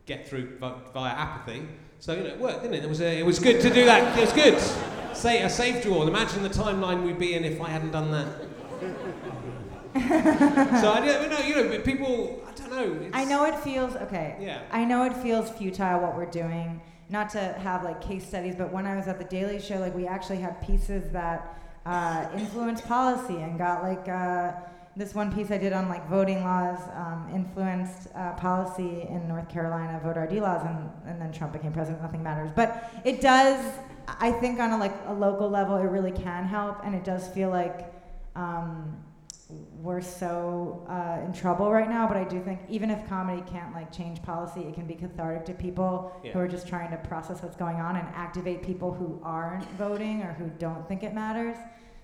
[0.07, 1.63] get through via apathy.
[2.01, 2.85] So you know, it worked, didn't it?
[2.85, 4.17] It was a, it was good to do that.
[4.19, 4.59] It was good.
[5.17, 6.09] Say, I saved you all.
[6.09, 8.27] Imagine the timeline we'd be in if I hadn't done that.
[9.95, 11.39] So I don't know.
[11.41, 12.43] You know, but people.
[12.47, 13.11] I don't know.
[13.13, 14.37] I know it feels okay.
[14.41, 14.63] Yeah.
[14.71, 16.81] I know it feels futile what we're doing.
[17.09, 19.95] Not to have like case studies, but when I was at the Daily Show, like
[19.95, 24.53] we actually had pieces that uh, influenced policy and got like uh,
[24.97, 29.49] this one piece I did on like voting laws um, influenced uh, policy in North
[29.49, 32.03] Carolina, voter ID laws, and, and then Trump became president.
[32.03, 33.65] Nothing matters, but it does.
[34.07, 37.27] I think on a like a local level, it really can help, and it does
[37.29, 37.93] feel like.
[38.37, 38.97] Um,
[39.83, 43.75] we're so uh, in trouble right now, but I do think even if comedy can't
[43.75, 46.33] like change policy, it can be cathartic to people Yeah.
[46.33, 50.23] who are just trying to process what's going on and activate people who aren't voting
[50.23, 51.57] or who don't think it matters.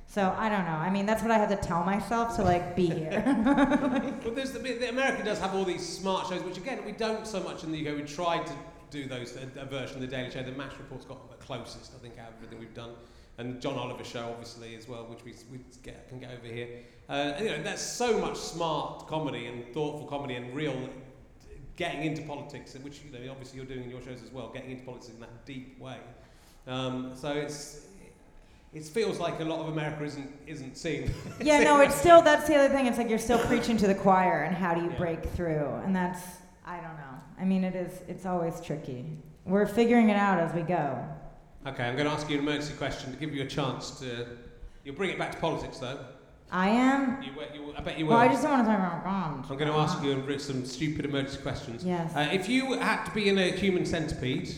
[0.09, 0.71] So I don't know.
[0.77, 3.23] I mean, that's what I have to tell myself to like be here.
[4.25, 7.27] Well, there's the, the America does have all these smart shows, which again we don't
[7.27, 7.97] so much in the UK.
[7.97, 8.53] We tried to
[8.91, 10.43] do those a, a version of the Daily Show.
[10.43, 12.91] The Mash Report's got the closest, I think, out of everything we've done,
[13.39, 16.69] and John Oliver's show, obviously, as well, which we, we get, can get over here.
[17.09, 20.77] Uh, you know, that's so much smart comedy and thoughtful comedy and real
[21.77, 24.71] getting into politics, which you know, obviously you're doing in your shows as well, getting
[24.71, 25.99] into politics in that deep way.
[26.67, 27.83] Um, so it's.
[28.75, 31.11] It feels like a lot of America isn't isn't seeing.
[31.41, 32.87] yeah, no, it's still that's the other thing.
[32.87, 34.99] It's like you're still preaching to the choir, and how do you Yeah.
[34.99, 35.81] break through?
[35.85, 36.21] And that's
[36.67, 37.15] I don't know.
[37.41, 38.03] I mean, it is.
[38.09, 39.07] It's always tricky.
[39.47, 41.03] We're figuring it out as we go.
[41.67, 44.27] Okay, I'm going to ask you an emergency question to give you a chance to.
[44.85, 45.99] You'll bring it back to politics, though.
[46.51, 47.23] I am.
[47.23, 48.13] You, will- you, will- I bet you will.
[48.15, 49.47] Well, I just don't want to talk about bombs.
[49.51, 51.85] I'm going to ask you some stupid emergency questions.
[51.85, 52.15] Yes.
[52.15, 54.55] Uh, if you had to be in a human centipede,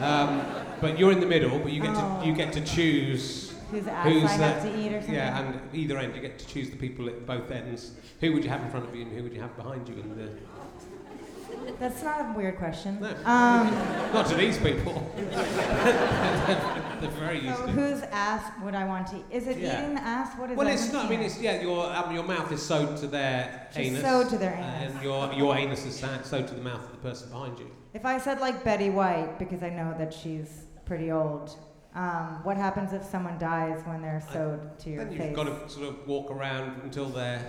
[0.00, 0.42] um,
[0.80, 2.20] but you're in the middle, but you get Oh.
[2.20, 5.14] to you get to choose Whose ass who's I have uh, to eat or something?
[5.14, 7.92] Yeah, and either end you get to choose the people at both ends.
[8.20, 9.94] Who would you have in front of you, and who would you have behind you?
[9.94, 12.98] In the That's not a weird question.
[13.00, 13.08] No.
[13.24, 13.70] Um,
[14.12, 15.12] not to these people.
[17.00, 17.72] They're very used so to.
[17.72, 19.24] whose ass would I want to eat?
[19.30, 19.80] Is it Yeah.
[19.80, 20.36] eating the ass?
[20.38, 20.74] What is Well, that?
[20.74, 21.06] it's not.
[21.06, 21.60] I mean, it's yeah.
[21.60, 24.02] Your um, your mouth is sewed to their Just anus.
[24.02, 24.94] sewed to their anus.
[24.94, 27.70] And your your anus is sa- sewed to the mouth of the person behind you.
[27.94, 31.56] If I said like Betty White, because I know that she's pretty old,
[31.94, 35.26] um, what happens if someone dies when they're I- sewed to your then face?
[35.28, 37.40] you've got to sort of walk around until they're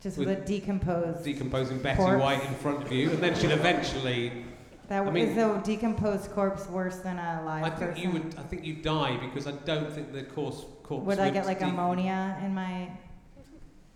[0.00, 1.24] Just with with a decomposed.
[1.24, 2.22] decomposing Betty Corpse.
[2.22, 4.44] White in front of you, and then she'll eventually.
[4.90, 7.76] That I mean- is a decomposed corpse worse than a live corpse.
[7.76, 8.02] I think person?
[8.02, 8.34] you would.
[8.38, 11.06] I think you die because I don't think the corpse corpse.
[11.06, 12.90] Would I get like ammonia in my?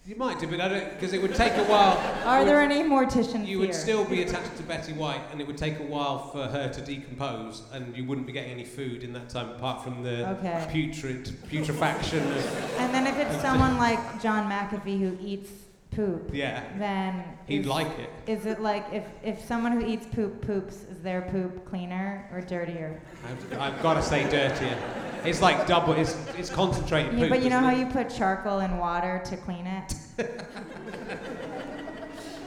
[0.07, 1.96] You might do, but I don't because it would take a while.
[2.26, 3.44] Are It there any morticians here?
[3.46, 3.66] You here?
[3.68, 6.68] would still be attached to Betty White, and it would take a while for her
[6.68, 10.28] to decompose, and you wouldn't be getting any food in that time apart from the
[10.28, 10.68] Okay.
[10.70, 15.50] putrid putrefaction of And then if it's someone like John McAfee who eats
[15.94, 16.62] poop, yeah.
[16.78, 18.11] then He'd is, like it.
[18.26, 22.40] is it like if, if someone who eats poop poops, is their poop cleaner or
[22.40, 23.00] dirtier?
[23.28, 24.76] I've, I've got to say dirtier.
[25.24, 25.94] It's like double.
[25.94, 27.30] It's it's concentrated Yeah, poop.
[27.30, 27.78] but you know how it?
[27.78, 29.94] you put charcoal in water to clean it?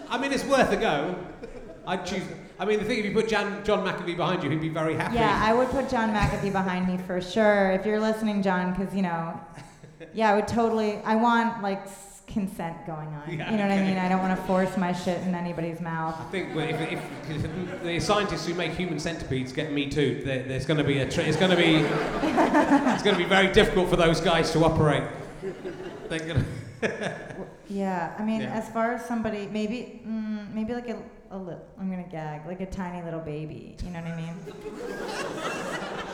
[0.10, 1.16] I mean, it's worth a go.
[1.86, 2.24] I'd choose.
[2.60, 4.96] I mean, the thing if you put Jan, John McAfee behind you, he'd be very
[4.96, 5.16] happy.
[5.16, 7.72] Yeah, I would put John McAfee behind me for sure.
[7.72, 9.40] If you're listening, John, because you know,
[10.14, 10.98] yeah, I would totally.
[11.06, 11.88] I want like
[12.28, 13.24] consent going on.
[13.28, 13.98] Yeah, you know what I mean?
[13.98, 16.16] I don't want to force my shit in anybody's mouth.
[16.20, 20.22] I think well, if, if, if the scientists who make human centipedes get me too,
[20.26, 21.10] there, there's going to be a.
[21.10, 21.76] Tra- it's going to be.
[21.76, 25.04] it's going to be very difficult for those guys to operate.
[26.10, 26.46] They're gonna.
[27.70, 28.54] Yeah, I mean, Yeah.
[28.54, 30.98] as far as somebody, maybe, mm, maybe like a,
[31.32, 33.76] a little, I'm gonna gag, like a tiny little baby.
[33.84, 34.36] You know what I mean?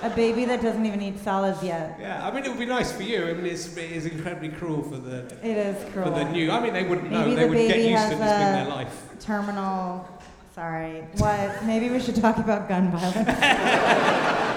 [0.02, 1.98] a baby that doesn't even eat solids yet.
[2.00, 3.28] Yeah, I mean, it would be nice for you.
[3.28, 6.08] I mean, it's, it is incredibly cruel for the It is cruel.
[6.08, 6.50] for the new.
[6.52, 7.20] I mean, they wouldn't know.
[7.20, 9.04] Maybe They the would get baby used has to this being their a- life.
[9.20, 10.08] Terminal.
[10.56, 11.02] Sorry.
[11.18, 11.63] What?
[11.66, 13.30] Maybe we should talk about gun violence.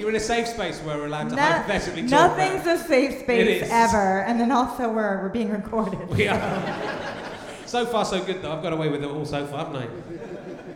[0.00, 2.38] You're in a safe space where we're allowed to No- hypothetically talk.
[2.38, 6.08] Nothing's about- a safe space ever, and then also we're we're being recorded.
[6.08, 6.96] We are.
[7.66, 8.50] so far, so good though.
[8.50, 9.88] I've got away with it all so far, haven't I?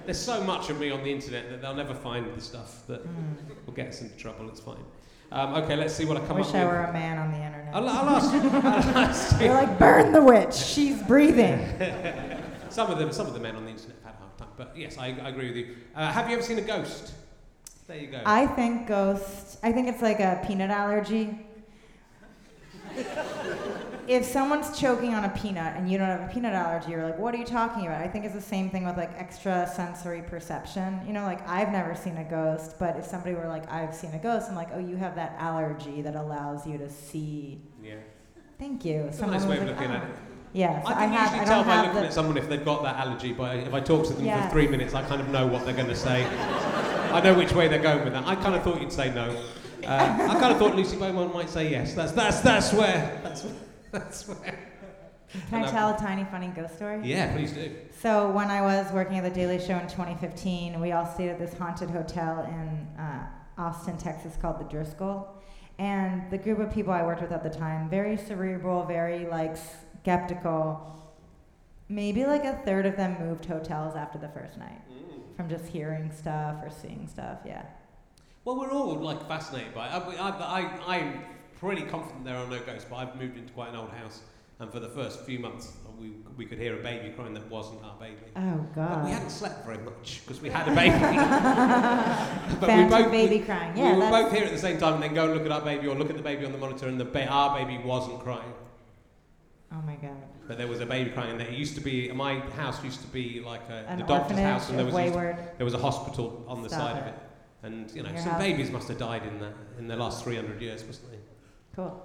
[0.05, 3.01] There's so much of me on the internet that they'll never find the stuff that
[3.65, 4.47] will get us into trouble.
[4.51, 4.85] It's fine.
[5.33, 7.39] Um, okay, let's see what I come Wish up I were a man on the
[7.43, 7.75] internet.
[7.75, 8.31] I'll, I'll ask.
[8.95, 9.47] I'll ask you.
[9.47, 10.55] You're like, burn the witch.
[10.55, 11.67] She's breathing.
[12.69, 14.49] Some of them, some of the men on the internet have had a hard time,
[14.59, 15.77] but yes, I, I agree with you.
[15.97, 17.15] Uh, have you ever seen a ghost?
[17.87, 18.23] There you go.
[18.25, 19.59] I think ghost.
[19.63, 21.39] I think it's like a peanut allergy.
[24.07, 27.19] if someone's choking on a peanut and you don't have a peanut allergy, you're like,
[27.19, 28.01] what are you talking about?
[28.01, 31.01] I think it's the same thing with like extra sensory perception.
[31.07, 34.13] You know, like I've never seen a ghost, but if somebody were like, I've seen
[34.15, 37.61] a ghost, I'm like, oh, you have that allergy that allows you to see.
[37.83, 37.97] yeah,
[38.59, 39.03] Thank you.
[39.09, 40.07] it's a nice way of like, looking "Oh." at ah.
[40.07, 40.17] it.
[40.55, 41.33] Yes, I I, can have.
[41.33, 43.33] usually I tell by looking the, at someone if they've got that allergy.
[43.33, 44.45] But if I talk to them Yes.
[44.47, 46.23] for three minutes, I kind of know what they're going to say.
[47.15, 48.27] I know which way they're going with that.
[48.27, 49.31] I kind of thought you'd say no.
[49.87, 51.95] Uh, I kind of thought Lucy Beaumont might say yes.
[51.95, 53.55] That's that's that's where that's where,
[53.93, 54.59] that's where.
[55.49, 57.01] Can and I I- tell a tiny funny ghost story?
[57.05, 57.73] Yeah, please do.
[58.01, 61.39] So when I was working at the Daily Show in 2015, we all stayed at
[61.39, 63.27] this haunted hotel in uh,
[63.59, 65.27] Austin, Texas, called the Driskill.
[65.79, 69.57] And the group of people I worked with at the time, very cerebral, very like
[70.03, 70.91] skeptical.
[71.89, 74.81] Maybe like a third of them moved hotels after the first night
[75.37, 77.39] from just hearing stuff or seeing stuff.
[77.45, 77.65] Yeah.
[78.45, 79.91] Well, we're all like fascinated by it.
[79.91, 81.21] I, I, I, I'm
[81.59, 84.21] pretty confident there are no ghosts, but I've moved into quite an old house,
[84.61, 87.49] and for the first few months, uh, we, we could hear a baby crying that
[87.51, 88.17] wasn't our baby.
[88.37, 88.97] Oh God!
[88.97, 90.99] But we hadn't slept very much because we had a baby.
[92.61, 93.75] but we both baby we, crying.
[93.75, 95.63] we were both here at the same time, and then go and look at our
[95.63, 98.21] baby or look at the baby on the monitor, and the ba- our baby wasn't
[98.21, 98.53] crying.
[99.73, 100.14] oh my God.
[100.47, 103.07] But there was a baby crying, and there used to be my house used to
[103.09, 106.45] be like a, An the doctor's house, and there was to- there was a hospital
[106.47, 107.15] on the side of it.
[107.15, 107.67] it.
[107.67, 110.23] And you know, Your some house- babies must have died in the in the last
[110.23, 111.19] 300 years, mustn't they?
[111.75, 112.03] Cool.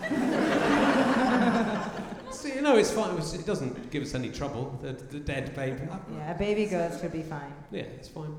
[2.30, 3.16] So, you know, it's fine.
[3.16, 4.78] It doesn't give us any trouble.
[4.82, 5.80] The, the dead baby.
[6.12, 7.52] Yeah, a baby ghost would be fine.
[7.70, 8.34] Yeah, it's fine.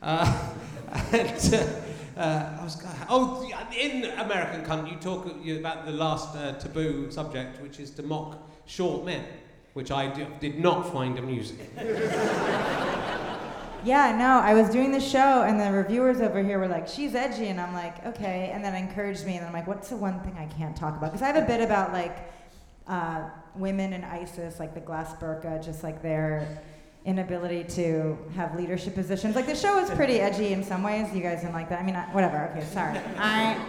[0.00, 0.50] Uh,
[1.12, 6.34] and, uh, uh, I was, oh, in American Cunt, you talk uh, about the last
[6.34, 9.24] uh, taboo subject, which is to mock short men,
[9.72, 11.58] which I d- did not find amusing.
[13.84, 17.16] Yeah, no, I was doing the show and the reviewers over here were like, she's
[17.16, 17.48] edgy.
[17.48, 18.50] And I'm like, okay.
[18.54, 19.36] And then it encouraged me.
[19.36, 21.10] And I'm like, what's the one thing I can't talk about?
[21.10, 22.16] Because I have a bit about like
[22.86, 26.62] uh, women in ISIS, like the glass burqa, just like their
[27.04, 29.34] inability to have leadership positions.
[29.34, 31.12] Like the show is pretty edgy in some ways.
[31.12, 31.80] You guys didn't like that.
[31.80, 32.52] I mean, I, whatever.
[32.54, 32.98] Okay, sorry.
[33.18, 33.60] I,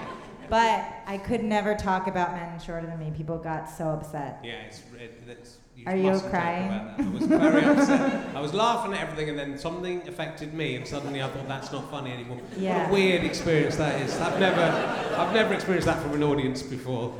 [0.49, 3.11] but I could never talk about men shorter than me.
[3.15, 4.39] People got so upset.
[4.43, 4.79] Yeah, it's.
[4.99, 6.67] It, it's you Are you crying?
[6.67, 7.05] about that.
[7.05, 8.35] I was very upset.
[8.35, 11.71] I was laughing at everything, and then something affected me, and suddenly I thought that's
[11.71, 12.39] not funny anymore.
[12.57, 12.83] Yeah.
[12.83, 14.15] What a weird experience that is.
[14.19, 14.61] I've never,
[15.17, 17.15] I've never experienced that from an audience before.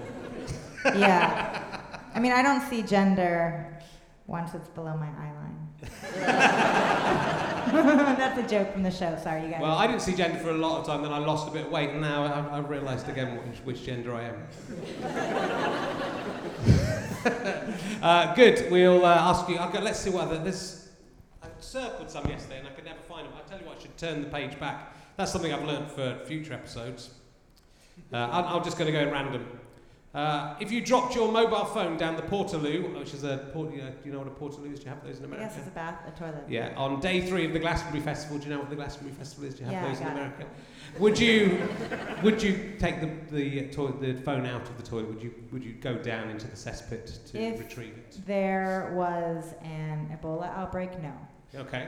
[0.85, 1.61] yeah.
[2.15, 3.75] I mean, I don't see gender
[4.27, 5.49] once it's below my eye line.
[8.17, 9.17] That's a joke from the show.
[9.23, 9.61] Sorry, you guys.
[9.61, 11.65] Well, I didn't see gender for a lot of time, then I lost a bit
[11.65, 14.47] of weight, and now I've, I've realised again which, which gender I am.
[18.03, 18.69] uh, good.
[18.71, 19.57] We'll uh, ask you.
[19.57, 20.37] Okay, let's see what other.
[20.37, 20.89] There's.
[21.41, 23.33] I circled some yesterday, and I could never find them.
[23.35, 24.95] I tell you what, I should turn the page back.
[25.17, 27.09] That's something I've learned for future episodes.
[28.11, 29.47] Uh, I'm, I'm just going to go in random.
[30.13, 33.81] Uh, if you dropped your mobile phone down the Portaloo, which is a port, you
[33.81, 34.77] know, do you know what a Portaloo is?
[34.79, 35.47] Do you have those in America?
[35.47, 36.43] guess it's a bath, a toilet.
[36.47, 39.45] Yeah, on day three of the Glastonbury Festival, do you know what the Glastonbury Festival
[39.47, 39.55] is?
[39.55, 40.11] Do you have Yeah, those in it.
[40.11, 40.45] America?
[40.99, 41.67] Would you
[42.21, 45.07] would you take the the, toi- the phone out of the toilet?
[45.07, 48.19] Would you would you go down into the cesspit to If- retrieve it?
[48.27, 50.91] There was an Ebola outbreak.
[51.01, 51.11] No.
[51.55, 51.87] Okay,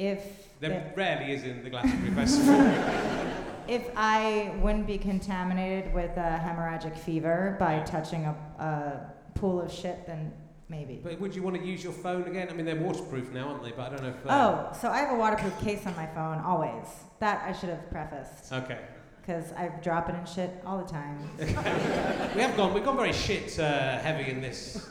[0.00, 2.58] If there rarely is in the Glastonbury Festival.
[3.68, 9.70] if I wouldn't be contaminated with a hemorrhagic fever by touching a, a pool of
[9.70, 10.32] shit, then
[10.70, 11.00] maybe.
[11.04, 12.48] but would you want to use your phone again?
[12.48, 13.72] I mean, they're waterproof now, aren't they?
[13.72, 14.26] But I don't know if.
[14.26, 14.30] uh,
[14.72, 16.86] Oh, so I have a waterproof case on my phone always.
[17.18, 18.52] That I should have prefaced.
[18.54, 18.78] Okay.
[19.20, 21.18] because I drop it in shit all the time.
[22.34, 22.72] We have gone.
[22.72, 24.88] We've gone very shit uh, heavy in this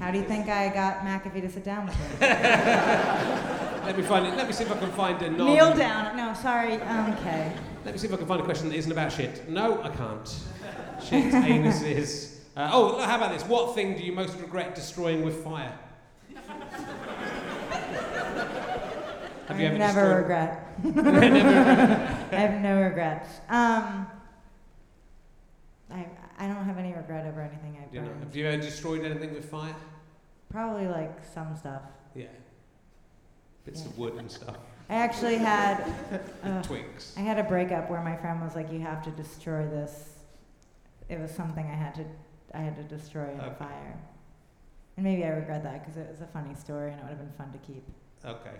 [0.00, 2.04] How do you think I got McAfee to sit down with me?
[2.20, 4.36] Let me find it.
[4.36, 5.46] Let me see if I can find a non.
[5.46, 6.16] Kneel down.
[6.16, 6.74] No, sorry.
[6.74, 7.52] Okay.
[7.84, 9.48] Let me see if I can find a question that isn't about shit.
[9.48, 10.28] No, I can't.
[11.02, 12.38] Shit, anuses.
[12.56, 13.42] Uh, oh, how about this?
[13.44, 15.72] What thing do you most regret destroying with fire?
[19.48, 20.84] Have you I ever never destroyed- regret.
[20.84, 23.28] Never- I have no regrets.
[23.50, 24.06] Um,
[25.90, 26.06] I
[26.38, 28.24] I don't have any regret over anything I've You know, burned.
[28.24, 29.74] have you ever destroyed anything with fire?
[30.50, 31.82] Probably like some stuff.
[32.14, 32.26] Yeah.
[33.64, 33.86] Bits Yeah.
[33.88, 34.56] of wood and stuff.
[34.90, 35.82] I actually had
[36.44, 37.14] uh, Twigs.
[37.16, 40.10] I had a breakup where my friend was like, "You have to destroy this."
[41.08, 42.04] It was something I had to
[42.52, 43.54] I had to destroy in a Okay.
[43.60, 43.98] fire.
[44.96, 47.18] And maybe I regret that because it was a funny story and it would have
[47.18, 47.84] been fun to keep.
[48.24, 48.56] Okay.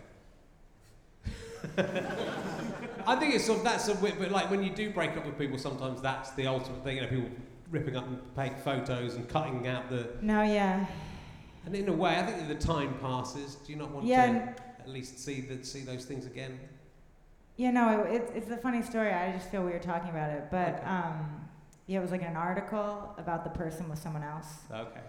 [3.06, 5.24] I think it's sort of that's a bit, but like when you do break up
[5.26, 6.96] with people, sometimes that's the ultimate thing.
[6.96, 7.30] You know, people
[7.74, 10.08] ripping up and take photos and cutting out the.
[10.22, 10.86] No, yeah,
[11.66, 13.56] And in a way, I think that the time passes.
[13.56, 16.58] Do you not want yeah, to at least see the, see those things again?
[17.56, 17.70] yeah.
[17.72, 19.12] No, it, it's it's a funny story.
[19.12, 20.84] I just feel weird talking about it, but Okay.
[20.86, 21.40] um,
[21.86, 25.00] yeah, it was like an article about the person with someone else, Okay.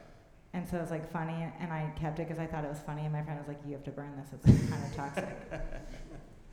[0.54, 2.80] and so it was like funny, and I kept it because I thought it was
[2.80, 4.30] funny, and my friend was like, "You have to burn this.
[4.34, 5.38] It's kind of toxic."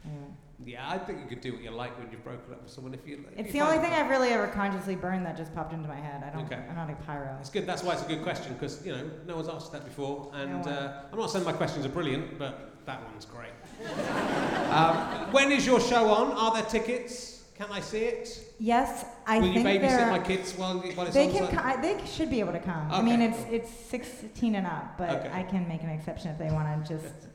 [0.05, 0.27] Anyway.
[0.65, 2.95] Yeah, I think you could do what you like when you've broken up with someone.
[2.95, 3.25] If you.
[3.37, 5.89] if It's you the only thing I've really ever consciously burned that just popped into
[5.89, 6.23] my head.
[6.25, 6.45] I don't.
[6.47, 6.61] Okay.
[6.69, 7.37] I'm not a pyro.
[7.41, 7.67] It's good.
[7.67, 10.65] That's why it's a good question because you know no one's asked that before, and
[10.65, 13.51] No uh, I'm not saying my questions are brilliant, but that one's great.
[14.71, 16.33] um, when is your show on?
[16.33, 17.31] Are there tickets?
[17.55, 18.41] Can I see it?
[18.59, 20.11] Yes, I Will you think babysit they're.
[20.11, 21.33] my kids while, while it's they on?
[21.33, 21.47] can.
[21.51, 21.65] site?
[21.79, 22.87] I- they should be able to come.
[22.89, 25.31] Okay, I mean, it's it's 16 and up, but Okay.
[25.33, 27.15] I can make an exception if they want to just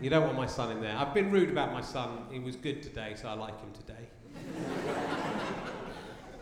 [0.00, 0.96] You don't want my son in there.
[0.96, 2.26] I've been rude about my son.
[2.30, 4.08] He was good today, so I like him today.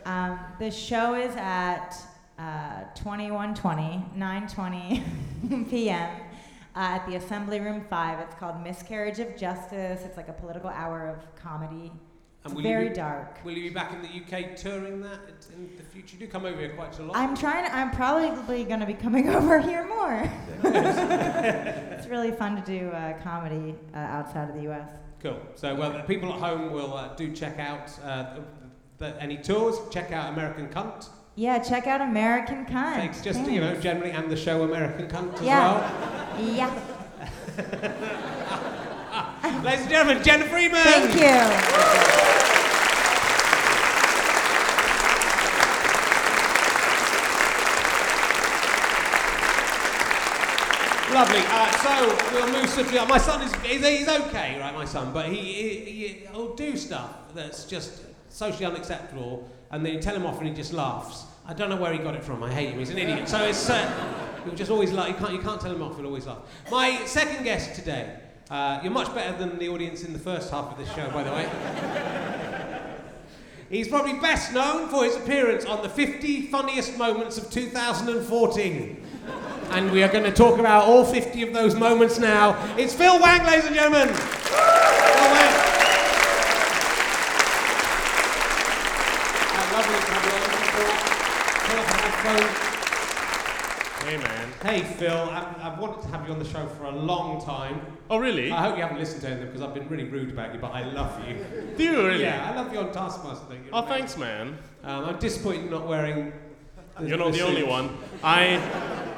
[0.07, 1.95] Um, the show is at
[2.39, 6.11] uh, 2120, 9:20 p.m.
[6.75, 8.19] Uh, at the Assembly Room Five.
[8.21, 10.01] It's called Miscarriage of Justice.
[10.05, 11.93] It's like a political hour of comedy.
[12.45, 13.45] And will very you be, dark.
[13.45, 15.21] will you be back in the UK touring that
[15.55, 16.17] in the future?
[16.19, 17.15] You do come over here quite a lot.
[17.17, 17.71] I'm trying.
[17.71, 20.23] I'm probably going to be coming over here more.
[20.65, 24.89] it's really fun to do uh, comedy uh, outside of the U.S.
[25.23, 25.39] Cool.
[25.55, 28.39] So, well, the people at home will uh, do check out uh,
[28.97, 29.77] the, any tours.
[29.91, 31.11] Check out American Cunt.
[31.37, 32.95] Yeah, check out American Cunt.
[32.95, 36.39] Thanks, just you know, generally, and the show American Cunt as Yeah.
[36.41, 36.73] Yeah.
[36.73, 36.83] well.
[39.63, 40.83] Ladies and gentlemen, Jena Friedman.
[40.83, 42.30] Thank you.
[51.13, 51.41] Lovely.
[51.45, 53.09] Uh, so we'll move swiftly on.
[53.09, 54.73] My son is he's, okay, right?
[54.73, 60.01] My son, but he, he, he'll do stuff that's just socially unacceptable, and then you
[60.01, 61.25] tell him off, and he just laughs.
[61.49, 62.45] I don't know where he got it from.
[62.45, 62.79] I hate him.
[62.79, 63.29] He's an idiot.
[63.29, 65.09] So it's uh, he'll just always laugh.
[65.09, 65.97] You can't you can't tell him off.
[65.97, 66.43] He'll always laugh.
[66.71, 68.17] My second guest today.
[68.49, 71.23] Uh, you're much better than the audience in the first half of this show, by
[71.23, 71.49] the way.
[73.71, 79.07] He's probably best known for his appearance on the 50 funniest moments of 2014.
[79.71, 82.57] And we are going to talk about all 50 of those moments now.
[82.77, 84.09] It's Phil Wang, ladies and gentlemen.
[84.09, 85.67] Phil Wang.
[89.73, 90.43] Lovely to have you on.
[91.67, 92.67] Pull up the microphone.
[94.09, 94.49] Hey man.
[94.63, 97.81] Hey Phil, I've, I've wanted to have you on the show for a long time.
[98.11, 98.51] Oh really?
[98.51, 100.73] I hope you haven't listened to anything because I've been really rude about you, but
[100.73, 101.37] I love you.
[101.77, 102.23] Do you really?
[102.23, 103.63] Yeah, I love you on Taskmaster thing.
[103.65, 103.99] You're Oh amazing.
[103.99, 104.59] thanks man.
[104.83, 106.33] Um, I'm disappointed you're not wearing.
[107.01, 107.47] You're not the suit.
[107.49, 107.97] only one.
[108.25, 108.57] I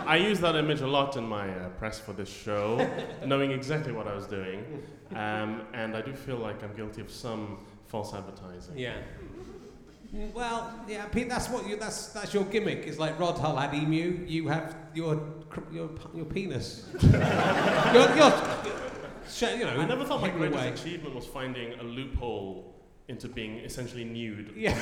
[0.06, 2.86] I use that image a lot in my uh, press for this show,
[3.26, 4.82] knowing exactly what I was doing,
[5.14, 8.76] um, and I do feel like I'm guilty of some false advertising.
[8.76, 8.96] Yeah.
[10.34, 11.28] Well, yeah, Pete.
[11.28, 11.76] That's what you.
[11.76, 12.86] That's that's your gimmick.
[12.86, 14.24] It's like Rod Hull had emu.
[14.26, 15.22] You have your
[15.72, 16.86] your your penis.
[17.02, 18.32] your, your,
[19.56, 19.78] you know.
[19.78, 20.72] I never thought my greatest away.
[20.72, 22.74] achievement was finding a loophole
[23.08, 24.74] into being essentially nude Yeah.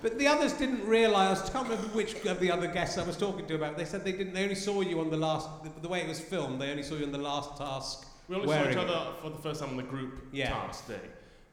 [0.00, 1.40] But the others didn't realise.
[1.42, 3.76] I can't remember which of the other guests I was talking to about.
[3.76, 4.32] They said they didn't.
[4.34, 5.48] They only saw you on the last.
[5.64, 8.06] The, the way it was filmed, they only saw you on the last task.
[8.28, 10.50] We only saw each other for the first time on the group Yeah.
[10.50, 11.00] task day.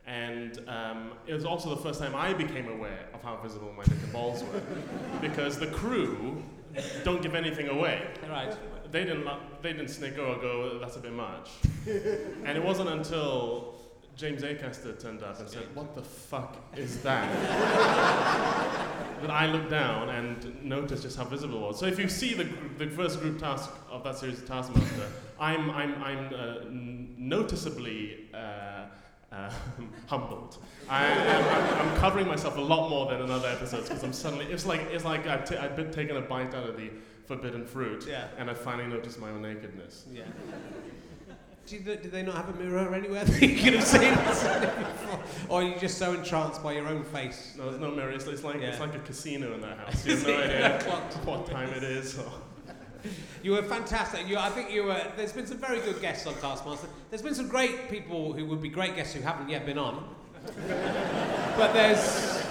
[0.07, 3.83] And um, it was also the first time I became aware of how visible my
[3.83, 4.61] dick and balls were.
[5.21, 6.43] because the crew
[7.03, 8.05] don't give anything away.
[8.29, 8.55] Right.
[8.91, 9.27] They didn't,
[9.61, 11.49] they didn't snicker or go, that's a bit much.
[11.87, 13.74] and it wasn't until
[14.15, 17.29] James Acaster turned up and said, what the fuck is that?
[19.21, 21.79] that I looked down and noticed just how visible it was.
[21.79, 22.47] So if you see the,
[22.77, 25.07] the first group task of that series, Taskmaster,
[25.39, 26.55] I'm, I'm, I'm uh,
[27.17, 28.85] noticeably uh,
[29.33, 29.49] um,
[30.07, 30.57] humbled.
[30.89, 34.45] I, am I'm covering myself a lot more than in other episodes because I'm suddenly,
[34.45, 36.89] it's like, it's like I've, t- I've been taking a bite out of the
[37.25, 38.27] forbidden fruit Yeah.
[38.37, 40.05] and I finally noticed my own nakedness.
[40.11, 40.23] Yeah.
[41.67, 45.23] Do, you, do they not have a mirror anywhere that you could have seen before?
[45.49, 47.55] Or are you just so entranced by your own face?
[47.57, 48.11] No, there's no mirror.
[48.11, 50.05] It's, it's like it's like a casino in that house.
[50.05, 50.79] You have no idea
[51.23, 52.19] what time it is.
[52.19, 52.31] Or
[53.43, 54.27] You were fantastic.
[54.27, 55.01] You, I think you were.
[55.17, 56.87] There's been some very good guests on Taskmaster.
[57.09, 60.07] There's been some great people who would be great guests who haven't yet been on.
[61.57, 61.97] but there's.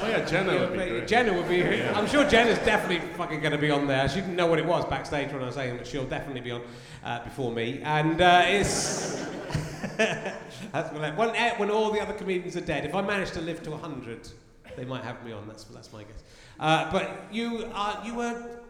[0.02, 1.06] oh yeah, Jena would be Yeah, great.
[1.08, 1.58] Jena would be.
[1.58, 1.92] Yeah.
[1.94, 4.08] I'm sure Jena's definitely fucking going to be on there.
[4.08, 6.50] She didn't know what it was backstage when I was saying that she'll definitely be
[6.50, 6.62] on
[7.04, 7.80] uh, before me.
[7.82, 9.22] And uh, it's.
[10.72, 13.40] That's when, when, eh, when all the other comedians are dead, if I manage to
[13.40, 14.28] live to 100,
[14.76, 15.46] they might have me on.
[15.46, 16.22] That's, that's my guess.
[16.58, 18.60] Uh, but you, uh, you were.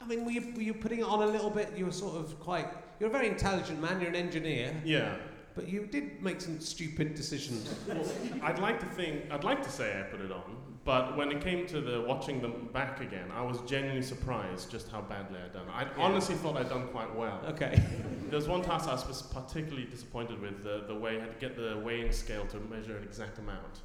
[0.00, 1.72] I mean, were you, were you putting it on a little bit?
[1.76, 2.66] You were sort of quite.
[2.98, 4.00] You're a very intelligent man.
[4.00, 5.16] You're an engineer, Yeah.
[5.54, 7.72] but you did make some stupid decisions.
[7.86, 8.04] Well,
[8.42, 11.40] I'd like to think, I'd like to say I put it on, but when it
[11.40, 15.52] came to the watching them back again, I was genuinely surprised just how badly I'd
[15.52, 15.66] done.
[15.72, 15.88] I Yeah.
[15.98, 17.40] honestly thought I'd done quite well.
[17.48, 17.80] Okay.
[18.32, 21.38] There was one task I was particularly disappointed with, the, the way I had to
[21.38, 23.80] get the weighing scale to measure an exact amount.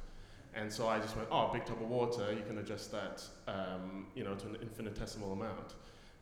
[0.54, 4.06] And so I just went, oh, big tub of water, you can adjust that, um,
[4.14, 5.74] you know, to an infinitesimal amount.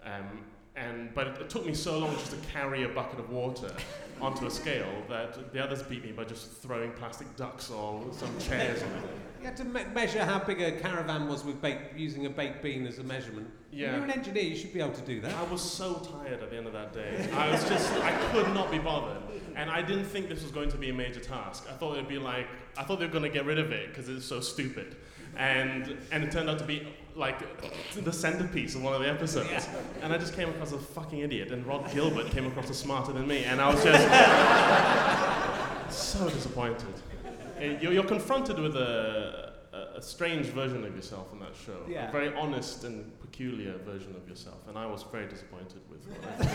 [0.05, 0.41] Um,
[0.75, 3.71] and, but it, it took me so long just to carry a bucket of water
[4.21, 8.37] onto a scale that the others beat me by just throwing plastic ducks or some
[8.41, 9.05] chairs on it.
[9.47, 12.65] You had to me- measure how big a caravan was with baked, using a baked
[12.65, 13.49] bean as a measurement.
[13.71, 13.95] Yeah.
[13.95, 15.33] You're an engineer, you should be able to do that.
[15.33, 17.29] I was so tired at the end of that day.
[17.33, 19.23] I was just, I could not be bothered.
[19.55, 21.69] And I didn't think this was going to be a major task.
[21.71, 23.71] I thought it would be like, I thought they were going to get rid of
[23.71, 24.97] it because it's so stupid.
[25.37, 27.39] And, and it turned out to be like
[27.95, 29.49] the centerpiece of one of the episodes.
[29.49, 29.77] Yeah.
[30.03, 31.53] And I just came across a fucking idiot.
[31.53, 33.45] And Rhod Gilbert came across as smarter than me.
[33.45, 34.03] And I was just
[36.17, 36.95] so disappointed.
[37.59, 41.79] Uh, You're, you're confronted with a, a, a strange version of yourself in that show.
[41.89, 42.09] Yeah.
[42.09, 44.57] A very honest and peculiar version of yourself.
[44.69, 46.49] And I was very disappointed with what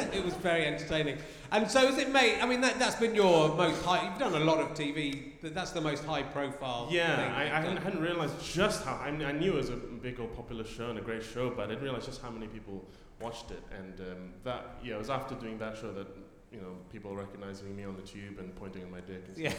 [0.00, 1.18] I it was very entertaining.
[1.52, 4.34] And so is it made, I mean, that, that's been your most high, you've done
[4.34, 7.76] a lot of TV, but that's the most high profile Yeah, thing I, I hadn't,
[7.78, 8.94] hadn't realized just how.
[8.96, 11.64] I, I knew it was a big or popular show and a great show, but
[11.64, 12.84] I didn't realize just how many people
[13.20, 13.62] watched it.
[13.76, 16.06] And um, that, yeah, it was after doing that show that
[16.52, 19.24] you know people recognizing me on the tube and pointing at my dick.
[19.28, 19.52] And Yeah.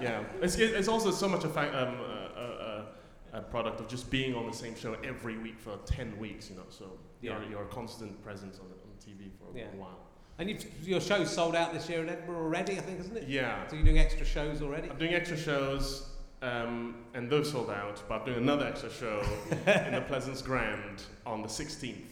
[0.00, 0.22] yeah.
[0.42, 2.86] It's, it's also so much a, fact, um, a,
[3.32, 6.48] a, a product of just being on the same show every week for ten weeks.
[6.50, 7.38] You know, so Yeah.
[7.40, 9.66] you're, you're a constant presence on, on TV for a Yeah.
[9.76, 9.98] while.
[10.38, 13.28] And you've, your show's sold out this year in Edinburgh already, I think, isn't it?
[13.28, 13.66] Yeah.
[13.68, 14.88] So you're doing extra shows already?
[14.88, 16.08] I'm doing extra shows,
[16.40, 21.02] um, and those sold out, but I'm doing another extra show in the Pleasance Grand
[21.26, 22.06] on the 16th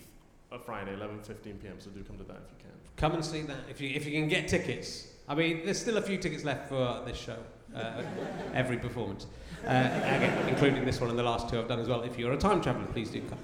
[0.50, 2.77] of Friday, 11.15 p.m., so do come to that if you can.
[2.98, 5.06] Come and see that if you, if you can get tickets.
[5.28, 7.36] I mean, there's still a few tickets left for this show,
[7.74, 8.02] uh,
[8.54, 9.26] every performance,
[9.64, 12.02] uh, again, including this one and the last two I've done as well.
[12.02, 13.38] If you're a time traveller, please do come.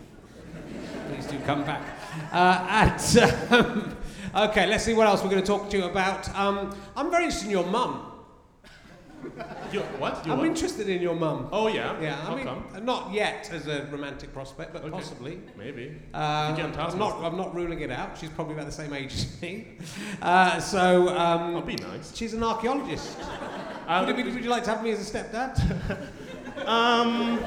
[1.08, 1.82] Please do come back.
[2.32, 3.96] Uh, and, um,
[4.34, 6.34] okay, let's see what else we're going to talk to you about.
[6.34, 8.10] Um, I'm very interested in your mum.
[9.72, 10.24] You, what?
[10.26, 10.46] You I'm what?
[10.46, 11.48] interested in your mum.
[11.52, 12.00] Oh, yeah?
[12.00, 12.64] Yeah, I How mean, come?
[12.74, 14.90] uh, not yet as a romantic prospect, but Okay.
[14.92, 15.40] possibly.
[15.56, 15.96] Maybe.
[16.12, 17.22] Uh, You get on task I'm not.
[17.24, 18.16] I'm not ruling it out.
[18.18, 19.66] She's probably about the same age as me.
[20.22, 22.14] Uh, so um, I'll be nice.
[22.16, 23.18] she's an archaeologist.
[23.88, 25.58] Um, would, would you like to have me as a stepdad?
[26.66, 27.38] um,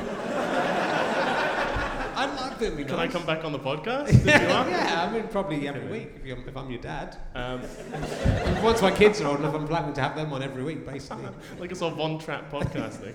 [2.18, 4.10] I'd like to be can I come back on the podcast?
[4.10, 4.70] if you want?
[4.72, 7.16] yeah, I mean probably every week if, you're, if I'm your dad.
[7.36, 7.62] Um,
[8.64, 11.28] Once my kids are old enough, I'm planning to have them on every week, basically.
[11.60, 13.14] like a sort of Von Trapp podcasting.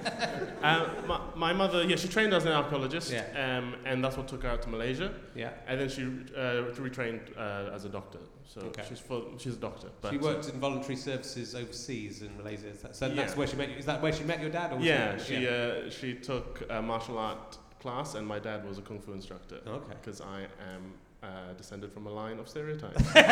[0.62, 3.58] uh, my, my mother, yeah, she trained as an archaeologist, Yeah.
[3.58, 5.12] um, and that's what took her out to Malaysia.
[5.34, 5.50] Yeah.
[5.66, 6.02] And then she
[6.36, 8.18] uh, retrained uh, as a doctor.
[8.46, 8.84] So Okay.
[8.88, 9.88] she's full, she's a doctor.
[10.00, 12.68] But She worked in voluntary services overseas in Malaysia.
[12.68, 13.14] Is that, so Yeah.
[13.14, 13.76] that's where she met you.
[13.76, 14.72] Is that where she met your dad?
[14.72, 18.66] Or was yeah, it- she uh, she took a martial art class, and my dad
[18.66, 19.94] was a kung fu instructor Okay.
[20.00, 20.42] because I
[20.74, 23.02] am uh, descended from a line of stereotypes.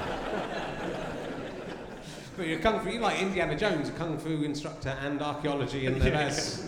[2.36, 2.90] But you're kung fu.
[2.90, 6.10] You like Indiana Jones, a kung fu instructor and archaeology, and Yeah.
[6.10, 6.62] that's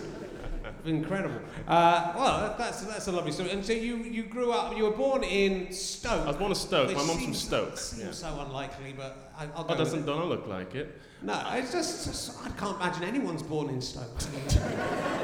[0.84, 1.40] incredible.
[1.66, 3.50] Uh, well, that's that's a lovely story.
[3.52, 4.76] And so you you grew up.
[4.76, 6.24] You were born in Stoke.
[6.24, 6.88] I was born in Stoke.
[6.88, 7.78] Which My mum's from Stoke.
[7.78, 8.10] Seems Yeah.
[8.12, 11.00] so unlikely, but I, I'll go Oh, doesn't don't look like it?
[11.24, 14.08] No, it's just, it's just- I can't imagine anyone's born in Stoke.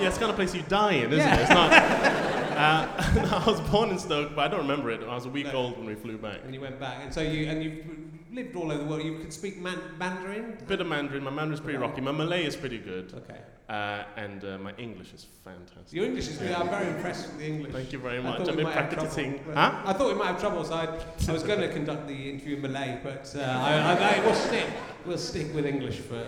[0.01, 1.35] Yeah, it's the kind of place you die in, isn't Yeah.
[1.37, 1.41] it?
[1.41, 2.45] It's not.
[2.59, 5.01] Uh, I was born in Stoke, but I don't remember it.
[5.03, 5.53] I was a week No.
[5.53, 6.41] old when we flew back.
[6.45, 7.85] And you went back, and so you and you've
[8.33, 9.05] lived all over the world.
[9.05, 10.59] You could speak man- Mandarin.
[10.61, 11.23] A bit of Mandarin.
[11.23, 12.01] My Mandarin's pretty rocky.
[12.01, 13.39] My Malay is pretty good, Okay.
[13.69, 15.93] uh, and uh, my English is fantastic.
[15.93, 16.51] Your English is good.
[16.51, 17.73] I'm very impressed with the English.
[17.73, 18.41] Thank you very much.
[18.49, 19.41] I've been practicing.
[19.55, 19.81] Huh?
[19.85, 20.87] I thought we might have trouble, so I,
[21.29, 24.35] I was going to conduct the interview in Malay, but uh, I, I, I, we'll
[24.35, 24.67] stick.
[25.07, 26.27] We'll stick with English for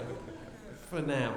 [0.91, 1.35] for now.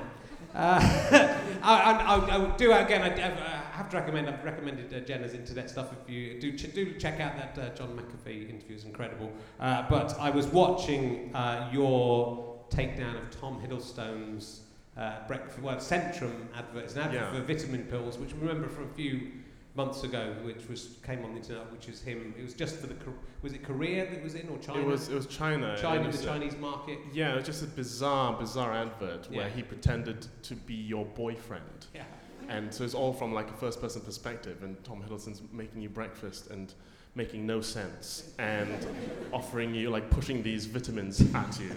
[0.53, 0.79] Uh,
[1.63, 3.01] I, I, I, do again.
[3.01, 4.29] I, I have to recommend.
[4.29, 5.91] I've recommended uh, Jena's internet stuff.
[5.91, 9.31] If you do, ch- do check out that uh, John McAfee interview; it's incredible.
[9.59, 14.61] Uh, but I was watching uh, your takedown of Tom Hiddleston's
[14.97, 16.83] uh, breakfast, well, Centrum advert.
[16.85, 17.31] It's an advert Yeah.
[17.33, 19.31] for vitamin pills, which I remember from a few
[19.75, 22.33] months ago, which was came on the internet, which was him.
[22.37, 22.95] It was just for the
[23.41, 24.79] was it Korea that was in or China?
[24.81, 25.75] It was it was China.
[25.81, 26.99] China, was, the Chinese market.
[27.11, 31.87] Yeah, it was just a bizarre, bizarre advert where he pretended to be your boyfriend.
[31.93, 32.03] Yeah.
[32.49, 35.89] And so it's all from like a first person perspective, and Tom Hiddleston's making you
[35.89, 36.73] breakfast and
[37.15, 38.87] making no sense and
[39.31, 41.69] offering you, like, pushing these vitamins at you,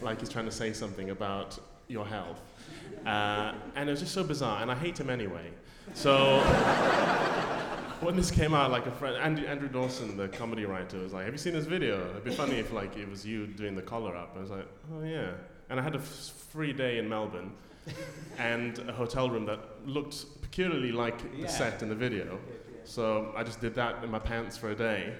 [0.00, 1.58] like he's trying to say something about
[1.88, 2.40] your health.
[3.04, 5.50] Uh, and it was just so bizarre, and I hate him anyway.
[5.92, 6.40] So
[8.00, 11.24] when this came out, like a friend, Andrew, Andrew Dawson, the comedy writer, was like,
[11.24, 12.08] "Have you seen this video?
[12.10, 14.66] It'd be funny if like it was you doing the collar up." I was like,
[14.94, 15.32] "Oh yeah."
[15.68, 17.52] And I had a f- free day in Melbourne,
[18.38, 21.46] and a hotel room that looked peculiarly like Yeah.
[21.46, 22.38] the set in the video.
[22.84, 25.14] So I just did that in my pants for a day.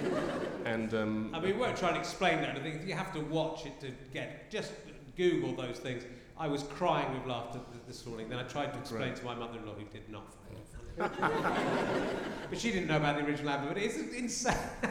[0.64, 2.56] and um, I mean, we weren't trying to explain that.
[2.56, 4.50] I think you have to watch it to get.
[4.50, 4.72] Just
[5.16, 6.02] Google those things.
[6.38, 8.28] I was crying with laughter th- this morning.
[8.28, 9.16] Then I tried to explain Right.
[9.16, 10.66] to my mother-in-law, who did not find it
[11.16, 12.06] funny.
[12.50, 13.74] but she didn't know about the original advert.
[13.74, 14.54] But it's insane.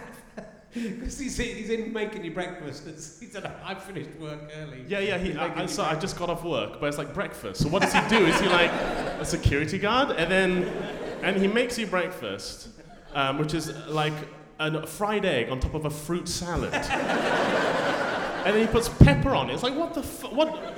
[1.00, 2.86] Because he's, he's in making you breakfast.
[2.86, 4.84] It's, he said, I finished work early.
[4.88, 5.18] yeah, yeah.
[5.18, 7.62] He, I, I, so I just got off work, but it's like breakfast.
[7.62, 8.26] So what does he do?
[8.26, 10.12] Is he like a security guard?
[10.18, 10.64] And then,
[11.24, 12.68] and he makes you breakfast,
[13.14, 14.14] um, which is like
[14.60, 16.74] a fried egg on top of a fruit salad.
[16.74, 19.54] and then he puts pepper on it.
[19.54, 20.74] It's like what the f- what?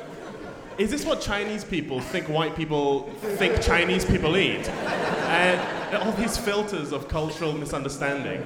[0.77, 4.69] Is this what Chinese people think white people think Chinese people eat?
[4.69, 8.45] And all these filters of cultural misunderstanding.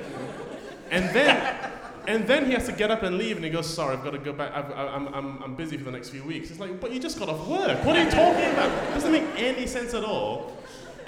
[0.91, 1.71] And then,
[2.07, 4.11] and then he has to get up and leave, and he goes, "Sorry, I've got
[4.11, 4.51] to go back.
[4.53, 6.99] I've, I- I'm, I'm, I'm busy for the next few weeks." It's like, but you
[6.99, 7.83] just got off work.
[7.85, 8.69] What are you talking about?
[8.89, 10.57] It doesn't make any sense at all.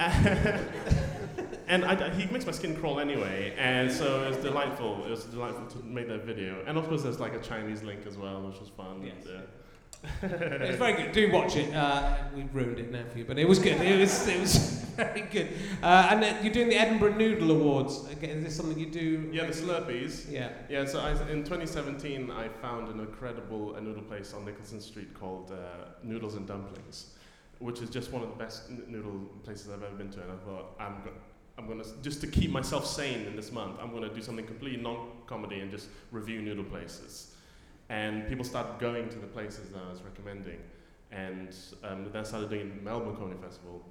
[1.68, 5.04] and I, he makes my skin crawl anyway, and so it was delightful.
[5.06, 6.64] It was delightful to make that video.
[6.66, 9.04] And of course, there's like a Chinese link as well, which was fun.
[9.04, 9.26] Yes.
[9.26, 9.42] And, uh,
[10.22, 11.12] It's very good.
[11.12, 11.74] Do watch it.
[11.74, 13.80] Uh, we've ruined it now for you, but it was good.
[13.82, 14.56] It was, it was
[14.96, 15.50] very good.
[15.82, 18.06] Uh, and uh, you're doing the Edinburgh Noodle Awards.
[18.12, 19.30] Again, is this something you do?
[19.32, 20.32] yeah, the Slurpees.
[20.32, 20.50] Yeah.
[20.70, 25.14] Yeah, so I, in 2017, I found an incredible uh, noodle place on Nicolson Street
[25.14, 27.12] called uh, Noodles and Dumplings,
[27.60, 30.22] which is just one of the best noodle places I've ever been to.
[30.22, 31.12] And I thought, I'm, go-
[31.58, 34.82] I'm to, just to keep myself sane in this month, I'm to do something completely
[34.82, 37.30] non comedy and just review noodle places.
[37.94, 40.60] And people started going to the places that I was recommending.
[41.12, 41.50] And
[41.84, 43.86] um, then I started doing the Melbourne Comedy Festival.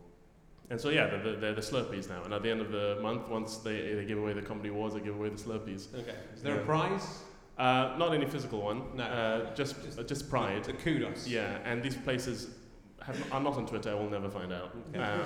[0.71, 2.21] And so, yeah, they're, they're the Slurpees now.
[2.25, 4.95] And at the end of the month, once they, they give away the Comedy Awards,
[4.95, 5.83] they give away the Slurpees.
[5.95, 6.17] Okay.
[6.35, 6.63] Is there Yeah.
[6.63, 7.07] a prize?
[7.59, 8.83] Uh, not any physical one.
[8.97, 9.05] No.
[9.05, 10.65] Uh, just Just- uh, just pride.
[10.65, 11.29] The kudos.
[11.29, 12.49] Yeah, and these places
[13.05, 13.91] have, are not on Twitter.
[13.91, 14.77] I will never find out.
[14.97, 15.25] Uh,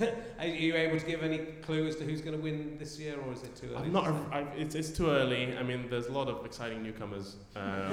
[0.38, 3.16] Are you able to give any clue as to who's going to win this year,
[3.26, 3.86] or is it too early?
[3.86, 4.06] I'm not.
[4.32, 5.56] I, it's, it's too early.
[5.56, 7.36] I mean, there's a lot of exciting newcomers.
[7.54, 7.92] Um,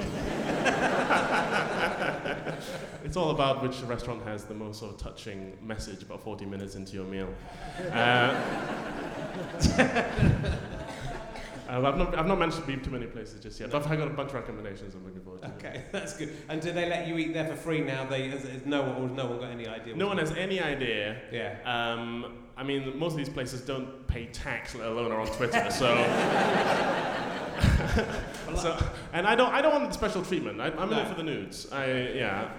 [3.04, 6.74] it's all about which restaurant has the most sort of touching message about 40 minutes
[6.74, 7.28] into your meal.
[7.92, 8.34] Uh,
[11.72, 13.98] uh, I've, not, I've not managed to be to many places just yet, but I've
[13.98, 15.48] got a bunch of recommendations I'm looking forward to.
[15.52, 16.36] Okay, that's good.
[16.50, 18.04] And do they let you eat there for free now?
[18.04, 19.96] They, has, has no one, no one got any idea?
[19.96, 21.56] No one has any idea Yeah.
[21.64, 25.68] Um, I mean, most of these places don't pay tax, let alone are on Twitter.
[25.70, 25.86] So,
[28.56, 30.60] so and I don't, I don't want the special treatment.
[30.60, 31.00] I, I'm No.
[31.00, 31.70] in for the nudes.
[31.72, 32.50] I, yeah,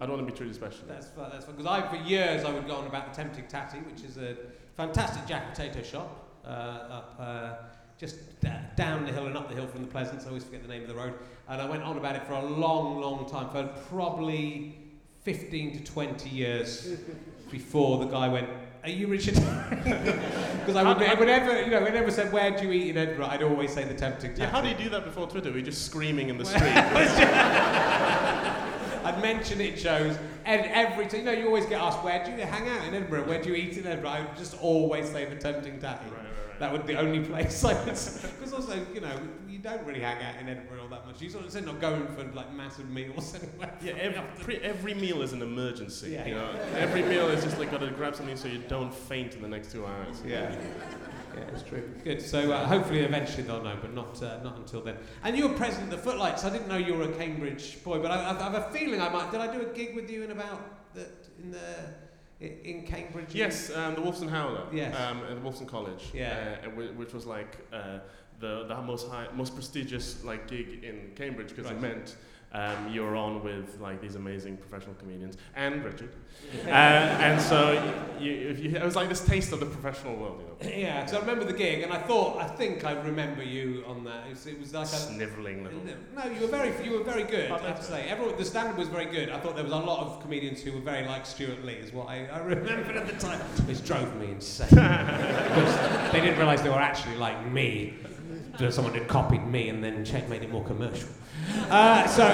[0.00, 0.88] I don't want to be treated specially.
[0.88, 1.30] That's fun.
[1.32, 1.54] That's fun.
[1.56, 4.36] Because I, for years, I would go on about the Tempting Tattie, which is a
[4.76, 7.52] fantastic jack potato shop uh, up uh,
[8.02, 8.18] just
[8.74, 10.24] down the hill and up the hill from the Pleasance.
[10.24, 11.14] I always forget the name of the road.
[11.48, 14.76] And I went on about it for a long, long time, for probably
[15.22, 16.96] 15 to 20 years
[17.52, 18.48] before the guy went.
[18.82, 19.38] Are you Richard?
[20.62, 23.42] Because I would, whenever you know, whenever said where do you eat in Edinburgh, I'd
[23.42, 24.36] always say the Tempting.
[24.36, 25.50] Yeah, how do you do that before Twitter?
[25.50, 26.62] Were you just screaming in the street?
[29.04, 32.30] I'd mention it shows, and every time, you know, you always get asked, where do
[32.30, 33.26] you hang out in Edinburgh?
[33.26, 34.10] Where do you eat in Edinburgh?
[34.10, 36.08] I would just always say the Tempting Tattie.
[36.10, 36.60] Right, right.
[36.60, 37.84] That would be the only place I would.
[37.86, 41.20] Because also, you know, you don't really hang out in Edinburgh all that much.
[41.20, 43.72] You sort of said not going for like massive meals anywhere.
[43.82, 46.10] Yeah, every, pre- every meal is an emergency.
[46.10, 46.56] Yeah, you yeah.
[46.76, 49.48] every meal is just like got to grab something so you don't faint in the
[49.48, 50.22] next two hours.
[50.26, 50.54] Yeah.
[51.34, 51.88] Yeah, it's true.
[52.04, 52.20] Good.
[52.20, 54.96] So uh, hopefully, eventually they'll know, but not uh, not until then.
[55.24, 56.44] And you were president of the Footlights.
[56.44, 59.08] I didn't know you were a Cambridge boy, but I, I have a feeling I
[59.08, 59.30] might.
[59.30, 61.08] Did I do a gig with you in about the
[61.42, 61.58] in the
[62.64, 63.34] in Cambridge?
[63.34, 64.66] Yes, um, the Wolfson Howler.
[64.72, 64.94] Yes.
[64.98, 66.10] Um, at Wolfson College.
[66.14, 66.56] Yeah.
[66.64, 67.98] Uh, which was like uh,
[68.40, 71.76] the the most high, most prestigious like gig in Cambridge because Right.
[71.76, 72.16] it meant
[72.54, 76.10] um, you were on with like these amazing professional comedians and Richard.
[76.66, 77.72] uh, and so
[78.20, 80.76] you, if you, it was like this taste of the professional world, you know.
[80.82, 84.04] Yeah, because I remember the gig, and I thought I think I remember you on
[84.04, 84.26] that.
[84.26, 84.88] It was, it was like a.
[84.88, 85.80] Sniveling little.
[86.14, 87.50] No, you were very, you were very good.
[87.50, 89.30] Oh, I have to say, everyone, the standard was very good.
[89.30, 91.92] I thought there was a lot of comedians who were very like Stewart Lee, is
[91.92, 96.60] what I, I remembered at the time, which drove me insane because they didn't realise
[96.60, 97.94] they were actually like me.
[98.70, 101.08] Someone had copied me and then check made it more commercial.
[101.70, 102.26] Uh, so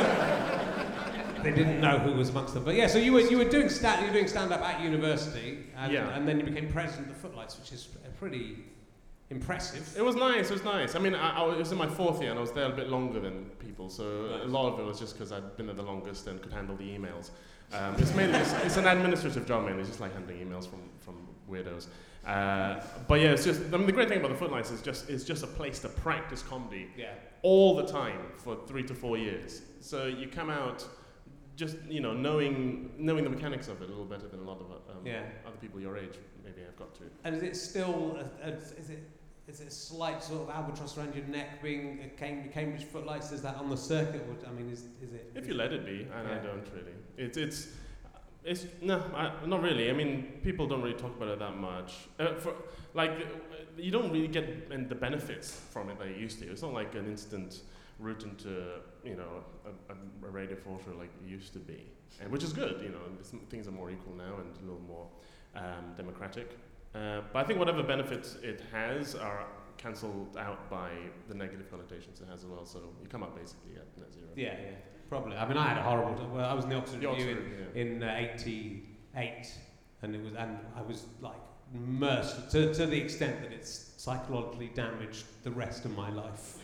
[1.43, 2.65] they didn't know who was amongst them.
[2.65, 4.81] But yeah, so you were you were doing stand you were doing stand up at
[4.81, 6.15] university, and, Yeah.
[6.15, 7.89] and then you became president of the Footlights, which is
[8.19, 8.65] pretty
[9.31, 9.95] impressive.
[9.97, 10.51] It was nice.
[10.51, 10.95] It was nice.
[10.95, 12.89] I mean, I, I was in my fourth year and I was there a bit
[12.89, 15.83] longer than people, so a lot of it was just because I'd been there the
[15.83, 17.31] longest and could handle the emails.
[17.73, 19.81] Um, it's mainly it's, it's an administrative job, mainly.
[19.81, 21.15] It's just like handling emails from from
[21.51, 21.87] weirdos.
[22.27, 23.61] Uh, but yeah, it's just.
[23.73, 25.89] I mean, the great thing about the Footlights is just it's just a place to
[25.89, 27.15] practice comedy Yeah.
[27.43, 29.63] all the time for three to four years.
[29.81, 30.87] So you come out
[31.57, 34.61] just you know knowing knowing the mechanics of it a little better than a lot
[34.61, 35.23] of um, Yeah.
[35.47, 36.15] other people your age
[36.45, 37.03] maybe have got to.
[37.25, 39.03] And is it still, a, a, is it,
[39.47, 43.33] is it a slight sort of albatross around your neck being a Cam- Cambridge Footlights?
[43.33, 44.23] Is that on the circuit?
[44.29, 45.31] Or, I mean, is, is it?
[45.35, 46.93] If you let it be, and I don't really.
[47.17, 47.69] It's it's
[48.49, 49.91] it's no, I, not really.
[49.91, 52.09] I mean, people don't really talk about it that much.
[52.19, 52.55] Uh, for
[52.95, 53.25] like, uh,
[53.77, 56.51] you don't really get the benefits from it that you used to.
[56.51, 57.61] It's not like an instant
[57.99, 61.87] route into you know a, a, a radio filter like it used to be,
[62.21, 62.81] and which is good.
[62.83, 63.05] You know,
[63.51, 65.07] things are more equal now and a little more
[65.55, 66.59] um, democratic.
[66.95, 69.45] Uh, but I think whatever benefits it has are
[69.77, 70.91] cancelled out by
[71.29, 72.65] the negative connotations it has as well.
[72.65, 74.29] So you come up basically at net zero.
[74.35, 74.77] Yeah, yeah,
[75.09, 75.37] probably.
[75.37, 76.15] I mean, I had a horrible.
[76.15, 76.33] Time.
[76.33, 77.81] Well, I was in the Oxford The Revue Oxford, yeah.
[77.81, 79.53] in, in uh, '88,
[80.03, 81.37] and it was, and I was like
[81.75, 86.59] immersed to, to the extent that it's psychologically damaged the rest of my life.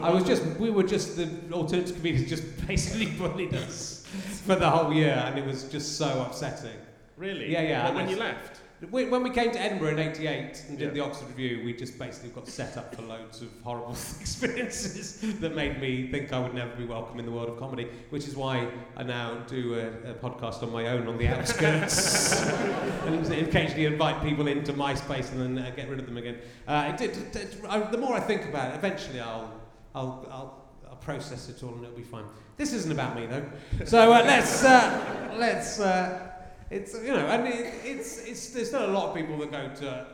[0.00, 4.06] I was just, we were just the alternative comedians just basically bullied us
[4.44, 6.76] for the whole year, and it was just so upsetting.
[7.16, 7.50] Really?
[7.50, 8.60] Yeah, yeah, Well, and when you left.
[8.90, 10.90] When we came to Edinburgh in '88 and did Yeah.
[10.94, 15.54] the Oxford Revue, we just basically got set up for loads of horrible experiences that
[15.54, 18.34] made me think I would never be welcome in the world of comedy, which is
[18.36, 18.66] why
[18.96, 22.42] I now do a, a podcast on my own on the outskirts
[23.06, 26.38] and occasionally invite people into MySpace and then uh, get rid of them again.
[26.66, 29.52] Uh, it it- it- I, the more I think about it, eventually I'll,
[29.94, 32.24] I'll, I'll, I'll process it all and it'll be fine.
[32.56, 33.44] This isn't about me though,
[33.84, 35.80] so uh, let's uh, let's.
[35.80, 36.30] Uh,
[36.70, 39.68] it's you know, and it, it's it's there's still a lot of people that go
[39.82, 40.04] to uh,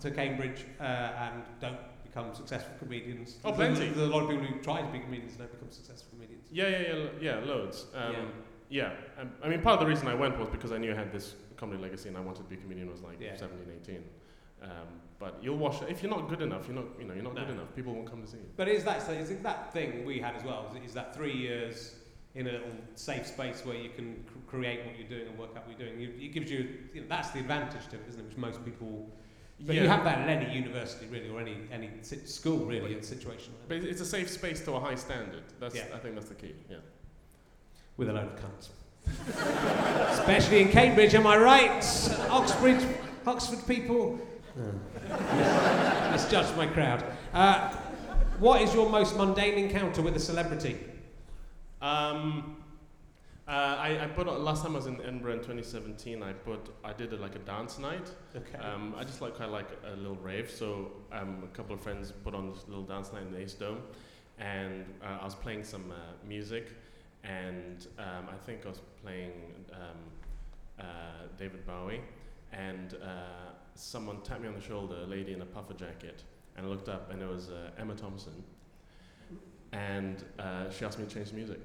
[0.00, 3.36] to Cambridge uh, and don't become successful comedians.
[3.44, 3.92] Oh, There's- plenty.
[3.94, 6.44] There's a lot of people who try to be comedians and don't become successful comedians.
[6.50, 7.86] Yeah, yeah, yeah, yeah, loads.
[7.94, 8.12] Um,
[8.70, 8.90] Yeah.
[9.18, 9.20] yeah.
[9.22, 11.12] Um, I mean, part of the reason I went was because I knew I had
[11.12, 13.36] this comedy legacy and I wanted to be a comedian I was like Yeah.
[13.36, 14.04] 17, 18.
[14.62, 14.70] Um,
[15.18, 16.66] but you'll wash if you're not good enough.
[16.66, 17.42] You're not, you know, you're not No.
[17.44, 17.74] good enough.
[17.76, 18.48] People won't come to see you.
[18.56, 20.66] But is that so is it that thing we had as well?
[20.74, 21.94] Is, is that three years
[22.38, 25.50] in a little safe space where you can cr- create what you're doing and work
[25.56, 26.00] out what you're doing?
[26.00, 28.26] You, it gives you, you know, that's the advantage to it, isn't it?
[28.28, 29.10] Which most people.
[29.60, 29.82] But yeah.
[29.82, 33.02] you have that at any university really, or any any si- school really, in a
[33.02, 33.80] situation like that.
[33.82, 35.42] But it's a safe space to a high standard.
[35.58, 35.86] That's, Yeah.
[35.92, 36.54] I think that's the key.
[36.70, 36.76] Yeah.
[37.96, 38.68] with a load of cunts.
[40.18, 41.82] Especially in Cambridge, am I right?
[42.30, 42.80] Oxford,
[43.26, 44.20] Oxford people.
[46.12, 47.04] Misjudged my crowd.
[47.32, 47.70] Uh,
[48.38, 50.78] what is your most mundane encounter with a celebrity?
[51.80, 52.56] Um,
[53.48, 56.22] uh, I, I put on, last time I was in Edinburgh in 2017.
[56.22, 58.10] I put I did a, like a dance night.
[58.36, 58.58] Okay.
[58.58, 60.50] Um, I just like kind of like a little rave.
[60.50, 63.54] So um, a couple of friends put on this little dance night in the Ace
[63.54, 63.80] Dome,
[64.38, 65.94] and uh, I was playing some uh,
[66.28, 66.72] music,
[67.24, 69.32] and um, I think I was playing
[69.72, 69.98] um,
[70.78, 70.84] uh,
[71.38, 72.02] David Bowie,
[72.52, 76.22] and uh, someone tapped me on the shoulder, a lady in a puffer jacket,
[76.58, 78.44] and I looked up, and it was uh, Emma Thompson,
[79.72, 81.58] and uh, she asked me to change the music.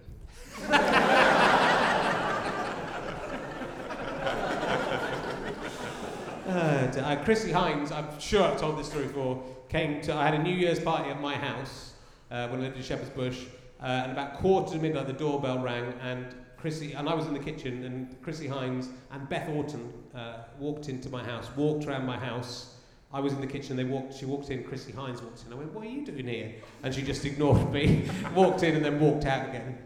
[7.14, 10.44] Uh, Chrissie Hynde, I'm sure I've told this story before, came to, I had a
[10.44, 11.94] New Year's party at my house
[12.32, 13.46] uh, when I lived in Shepherd's Bush,
[13.82, 17.34] uh, and about quarter to midnight the doorbell rang, and Chrissy, and I was in
[17.34, 22.06] the kitchen, and Chrissie Hynde and Beth Orton uh, walked into my house, walked around
[22.06, 22.76] my house.
[23.14, 23.78] I was in the kitchen.
[23.78, 24.16] They walked.
[24.16, 24.64] She walked in.
[24.64, 25.54] Chrissie Hynde walked in.
[25.54, 28.84] I went, "What are you doing here?" And she just ignored me, walked in, and
[28.84, 29.78] then walked out again.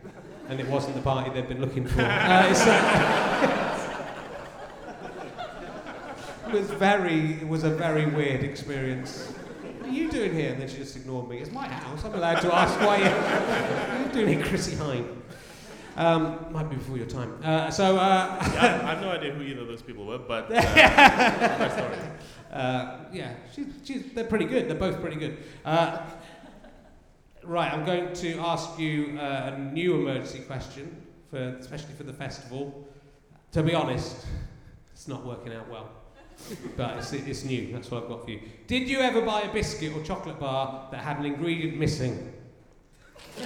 [0.47, 2.01] And it wasn't the party they'd been looking for.
[2.07, 2.53] Uh,
[6.47, 7.33] uh, it was very.
[7.33, 9.33] It was a very weird experience.
[9.79, 10.51] What are you doing here?
[10.53, 11.39] And then she just ignored me.
[11.39, 12.05] It's my house.
[12.05, 15.17] I'm allowed to ask why you, what are you doing here, Chrissie Hynde.
[15.97, 17.37] Um, might be before your time.
[17.43, 17.97] Uh, so.
[17.97, 22.09] Uh, Yeah, I have no idea who either of those people were, but uh.
[22.51, 24.67] Uh, yeah, she's, she's, they're pretty good.
[24.67, 25.37] They're both pretty good.
[25.65, 25.99] Uh,
[27.43, 32.13] right, I'm going to ask you uh, a new emergency question, for, especially for the
[32.13, 32.87] festival.
[33.53, 34.25] To be honest,
[34.93, 35.89] it's not working out well.
[36.75, 38.41] But it's, it's new, that's what I've got for you.
[38.67, 42.33] Did you ever buy a biscuit or chocolate bar that had an ingredient missing?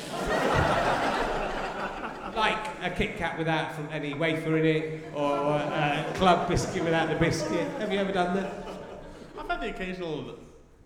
[2.36, 7.10] like a Kit Kat without from any wafer in it, or a club biscuit without
[7.10, 7.68] the biscuit.
[7.80, 8.81] Have you ever done that?
[9.52, 10.40] Had the occasional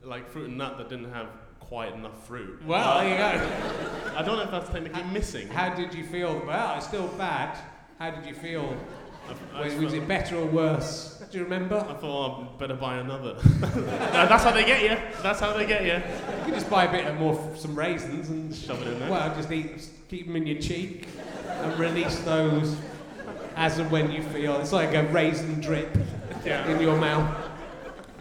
[0.03, 1.27] like fruit and nut that didn't have
[1.59, 2.65] quite enough fruit.
[2.65, 4.15] Well, there you go.
[4.17, 5.47] I don't know if that's technically missing.
[5.49, 6.41] How did you feel?
[6.47, 7.59] Well, it's still bad.
[7.99, 8.75] How did you feel?
[9.53, 11.23] I, I Was, was it better or worse?
[11.31, 11.77] Do you remember?
[11.77, 13.35] I thought oh, I'd better buy another.
[13.59, 14.97] that's how they get you.
[15.21, 15.93] That's how they get you.
[15.93, 18.99] You can just buy a bit of more, f- some raisins and Shove it in
[18.99, 19.11] there.
[19.11, 21.07] Well, just eat, keep them in your cheek
[21.47, 22.75] and release those
[23.55, 24.59] as and when you feel.
[24.59, 25.95] It's like a raisin drip
[26.43, 26.67] Yeah.
[26.67, 27.44] in your mouth.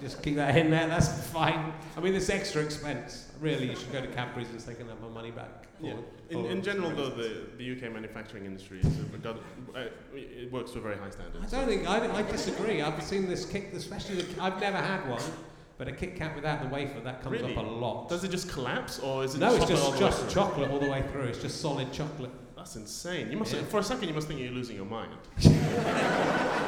[0.04, 0.86] Just keep that in there.
[0.86, 1.72] That's fine.
[1.96, 3.26] I mean, it's extra expense.
[3.40, 5.94] Really, you should go to Cadbury's and say, "Can have my money back?" Yeah.
[6.28, 9.38] In, or- in general, though, the, the UK manufacturing industry is regard,
[9.74, 9.84] uh,
[10.14, 11.42] it works to a very high standard.
[11.42, 12.82] I don't think I, I disagree.
[12.82, 15.22] I've seen this kick, especially the, I've never had one,
[15.78, 17.56] but a Kit Kat without the wafer that comes Really?
[17.56, 18.10] up a lot.
[18.10, 20.80] Does it just collapse, or is it no, it's just the way just chocolate all
[20.80, 21.24] the way through.
[21.24, 22.30] It's just solid chocolate.
[22.56, 23.30] That's insane.
[23.30, 23.62] You must Yeah.
[23.62, 25.12] for a second you must think you're losing your mind.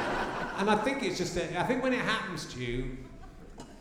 [0.58, 2.96] And I think it's just, a, I think when it happens to you,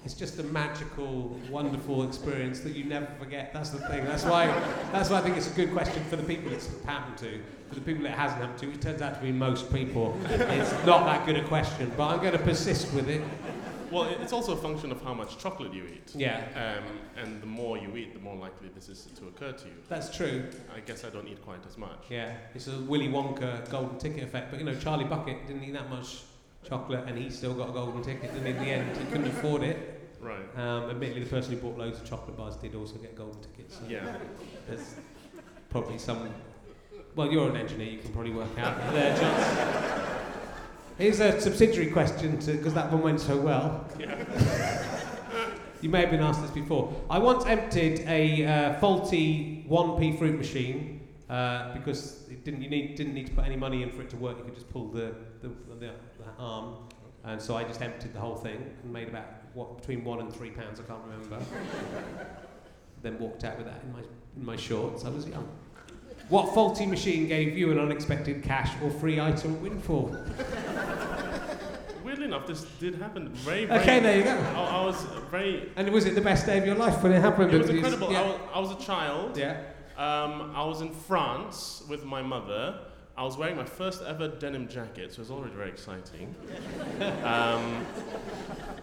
[0.06, 3.52] it's just a magical, wonderful experience that you never forget.
[3.54, 4.06] That's the thing.
[4.06, 4.48] That's why,
[4.92, 7.42] that's why I think it's a good question for the people it's happened to.
[7.70, 10.16] For the people it hasn't happened to, it turns out to be most people.
[10.30, 13.22] It's not that good a question, but I'm going to persist with it.
[13.92, 16.12] Well, it's also a function of how much chocolate you eat.
[16.16, 19.66] Yeah, Um, and the more you eat, the more likely this is to occur to
[19.66, 19.74] you.
[19.90, 20.46] that's true.
[20.76, 22.00] I guess I don't eat quite as much.
[22.10, 24.52] Yeah, it's a Willy Wonka golden ticket effect.
[24.52, 26.22] But you know, Charlie Bucket didn't eat that much
[26.68, 28.32] chocolate, and he still got a golden ticket.
[28.32, 30.02] And in the end, he couldn't afford it.
[30.20, 30.40] Right.
[30.58, 33.76] Um, admittedly, the person who bought loads of chocolate bars did also get golden tickets.
[33.76, 34.18] So Yeah.
[34.68, 34.96] There's
[35.70, 36.30] probably some.
[37.16, 37.92] Well, you're an engineer.
[37.92, 40.16] You can probably work out there, John.
[40.98, 43.86] Here's a subsidiary question, because that one went so well.
[44.00, 44.16] Yeah.
[45.82, 46.94] you may have been asked this before.
[47.10, 50.95] I once emptied a uh, faulty 1p fruit machine
[51.30, 54.10] uh, because it didn't, you need, didn't need to put any money in for it
[54.12, 54.38] to work.
[54.38, 55.92] You could just pull the, the, the, the
[56.38, 56.76] arm.
[57.24, 60.32] And so I just emptied the whole thing and made about what, between one and
[60.32, 61.44] three pounds, I can't remember.
[63.02, 64.00] then walked out with that in my,
[64.38, 65.06] in my shorts.
[65.06, 65.48] I was young.
[66.30, 70.16] What faulty machine gave you an unexpected cash or free item windfall?
[72.04, 74.32] Weirdly enough, this did happen very, very Okay, there you go.
[74.56, 75.72] I, I was very.
[75.76, 77.54] And was it the best day of your life when it happened?
[77.54, 78.16] It was incredible.
[78.16, 79.38] I, was, I was a child.
[79.38, 79.62] yeah.
[79.98, 82.80] Um, I was in France with my mother.
[83.18, 86.36] I was wearing my first ever denim jacket, so it was already very exciting.
[87.24, 87.86] um,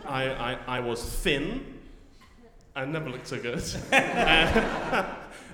[0.06, 1.78] I, I, I was thin.
[2.74, 3.62] I never looked so good.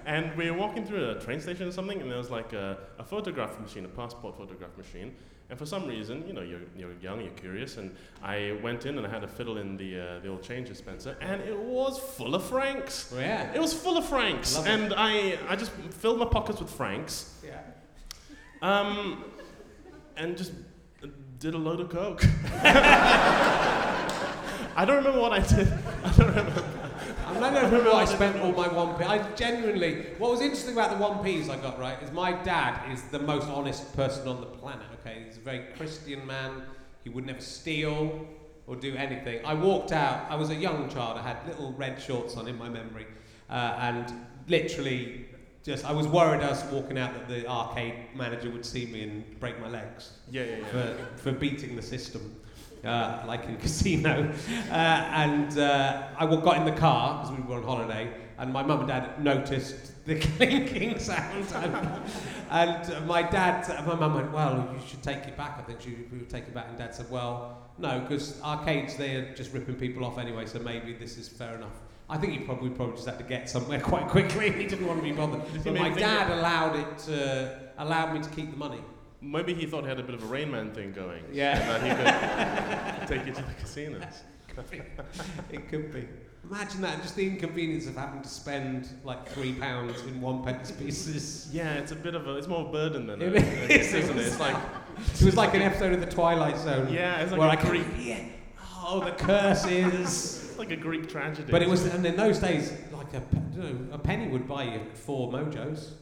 [0.06, 2.78] and we were walking through a train station or something, and there was like a,
[3.00, 5.12] a photograph machine, a passport photograph machine.
[5.50, 8.98] And for some reason, you know, you're, you're young, you're curious, and I went in
[8.98, 11.98] and I had a fiddle in the, uh, the old change dispenser, and it was
[11.98, 13.10] full of francs.
[13.16, 13.50] Oh, yeah.
[13.54, 14.70] It was full of francs, Love it.
[14.70, 17.60] and I, I just filled my pockets with francs, Yeah.
[18.60, 19.24] um,
[20.18, 20.52] and just
[21.38, 22.22] did a load of coke.
[24.76, 25.66] I don't remember what I did.
[26.04, 26.64] I don't remember.
[27.42, 29.02] I don't remember I spent all my 1p.
[29.06, 33.02] I genuinely, what was interesting about the 1p's I got right is my dad is
[33.04, 35.22] the most honest person on the planet, okay?
[35.26, 36.62] He's a very Christian man.
[37.04, 38.26] He would never steal
[38.66, 39.44] or do anything.
[39.44, 42.58] I walked out, I was a young child, I had little red shorts on in
[42.58, 43.06] my memory,
[43.48, 44.12] uh, and
[44.46, 45.26] literally
[45.64, 49.02] just, I was worried I was walking out that the arcade manager would see me
[49.02, 50.66] and break my legs Yeah, yeah, yeah.
[50.66, 52.34] for, for beating the system,
[52.84, 54.32] uh, like in casino.
[54.70, 58.62] Uh, and uh, I got in the car because we were on holiday, and my
[58.62, 61.46] mum and dad noticed the clinking sound.
[62.50, 65.96] And, my dad, my mum went, "Well, you should take it back." I think she
[66.10, 69.76] we would take it back, and dad said, "Well, no, because arcades they're just ripping
[69.76, 73.06] people off anyway, so maybe this is fair enough." I think he probably probably just
[73.06, 74.50] had to get somewhere quite quickly.
[74.50, 75.42] he didn't want to be bothered.
[75.62, 78.80] But my dad allowed it to allowed me to keep the money.
[79.20, 81.24] Maybe he thought he had a bit of a Rain Man thing going.
[81.32, 81.58] Yeah.
[81.58, 84.04] And that he could take you to the casinos.
[85.52, 86.06] it could be.
[86.48, 90.70] Imagine that, just the inconvenience of having to spend like three pounds in one pence
[90.70, 91.48] pieces.
[91.52, 93.92] Yeah, it's a bit of a, it's more a burden than a, It a is,
[93.92, 94.26] isn't it?
[94.26, 94.56] It's like,
[95.14, 96.92] It was like an episode of The Twilight Zone.
[96.92, 98.24] yeah, it's like where a I could, Greek, yeah,
[98.82, 99.94] oh, the curses.
[99.94, 101.50] it's like a Greek tragedy.
[101.52, 103.22] But it was, and in those days, like a,
[103.54, 105.92] you know, a penny would buy you four mojos.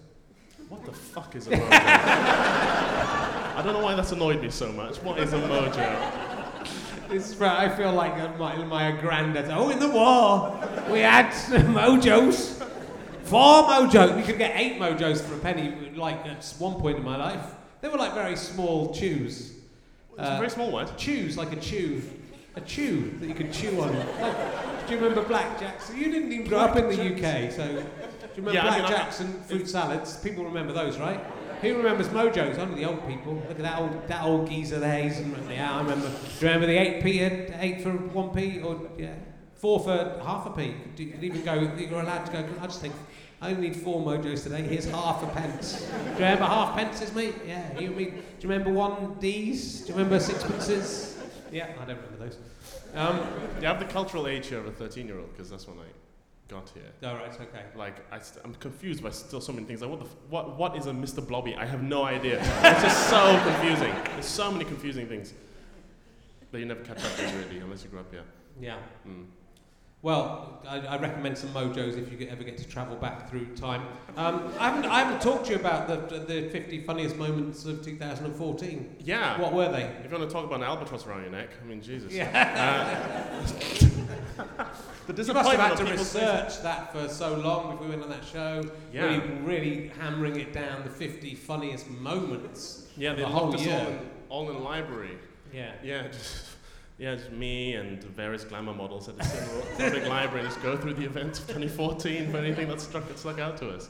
[0.68, 1.68] What the fuck is a mojo?
[1.70, 4.96] I don't know why that's annoyed me so much.
[4.98, 7.08] What is a mojo?
[7.08, 9.48] This right, I feel like uh, my, my granddad.
[9.50, 10.58] Oh, in the war,
[10.90, 11.30] we had
[11.72, 12.62] mojos.
[13.22, 14.16] Four mojos.
[14.16, 15.90] We could get eight mojos for a penny.
[15.94, 17.44] Like at one point in my life,
[17.80, 19.52] they were like very small chews.
[20.18, 20.88] It's Uh, a very small one.
[20.96, 22.02] chews, like a chew,
[22.56, 23.94] a chew that you could chew on.
[24.20, 25.80] Like, do you remember blackjack?
[25.82, 27.84] So you didn't even grow up in the UK, so
[28.36, 30.16] do you remember Yeah, I mean, I- and fruit salads?
[30.18, 31.20] People remember those, right?
[31.62, 32.58] Who remembers mojos?
[32.58, 33.34] Only the old people.
[33.34, 35.02] Look at that old that old geezer there.
[35.08, 35.20] He's
[35.50, 36.08] yeah, I remember.
[36.08, 39.14] Do you remember the eight p, eight for one p, or yeah,
[39.54, 40.74] four for half a p?
[40.98, 41.54] You could even go.
[41.54, 42.44] You're allowed to go.
[42.60, 42.94] I just think.
[43.40, 44.62] I only need four mojos today.
[44.62, 45.80] Here's half a pence.
[45.80, 47.34] Do you remember half pences, mate?
[47.46, 48.10] Yeah, you mean?
[48.10, 49.80] Do you remember one D's?
[49.82, 51.16] Do you remember sixpences?
[51.52, 52.38] Yeah, I don't remember those.
[52.94, 53.20] Um,
[53.60, 56.05] You have the cultural age here of a 13 year old, because that's when I
[56.48, 56.84] got here.
[57.08, 57.64] all right, okay.
[57.74, 59.80] Like, I st- I'm confused by still so many things.
[59.80, 61.26] Like, what, the f- what, what is a Mr.
[61.26, 61.54] Blobby?
[61.56, 62.38] I have no idea.
[62.40, 63.92] it's just so confusing.
[64.12, 65.34] There's so many confusing things
[66.52, 68.22] that you never catch up with, really, unless you grow up here.
[68.60, 68.76] Yeah.
[69.06, 69.26] Mm.
[70.02, 73.46] Well, I, I recommend some mojos if you get, ever get to travel back through
[73.56, 73.82] time.
[74.16, 77.84] Um, I, haven't, I haven't talked to you about the, the 50 funniest moments of
[77.84, 78.96] 2014.
[79.00, 79.40] Yeah.
[79.40, 79.82] What were they?
[79.82, 82.12] If you want to talk about an albatross around your neck, I mean, Jesus.
[82.12, 83.42] Yeah.
[84.38, 84.64] Uh,
[85.06, 87.90] the You must have had to of people's research that for so long before we
[87.90, 88.62] went on that show.
[88.92, 89.04] Yeah.
[89.04, 92.88] Really, really hammering it down the 50 funniest moments.
[92.96, 93.80] Yeah, they the locked whole us year.
[94.28, 95.18] all in, all in library.
[95.52, 95.72] Yeah.
[95.82, 96.46] Yeah, just,
[96.98, 100.94] yeah, just me and various glamour models at the Cinema Public Library just go through
[100.94, 103.88] the events of 2014 for anything that struck, that stuck out to us.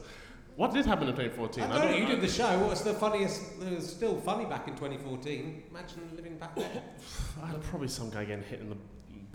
[0.55, 1.63] What did happen in 2014?
[1.63, 2.57] I don't know, you did the show.
[2.59, 3.43] What was the funniest?
[3.61, 5.63] It was still funny back in 2014.
[5.69, 6.81] Imagine living back there.
[7.43, 8.77] I had probably some guy getting hit in the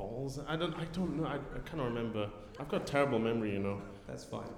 [0.03, 0.39] balls.
[0.49, 1.27] I don't, I don't know.
[1.27, 2.29] I, I of remember.
[2.59, 3.81] I've got a terrible memory, you know.
[4.07, 4.49] That's fine.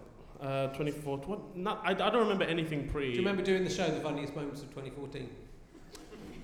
[0.41, 1.29] Uh, 2014.
[1.29, 1.57] What?
[1.57, 1.81] Not.
[1.85, 3.07] I, I don't remember anything pre.
[3.07, 5.29] Do you remember doing the show, the funniest moments of 2014?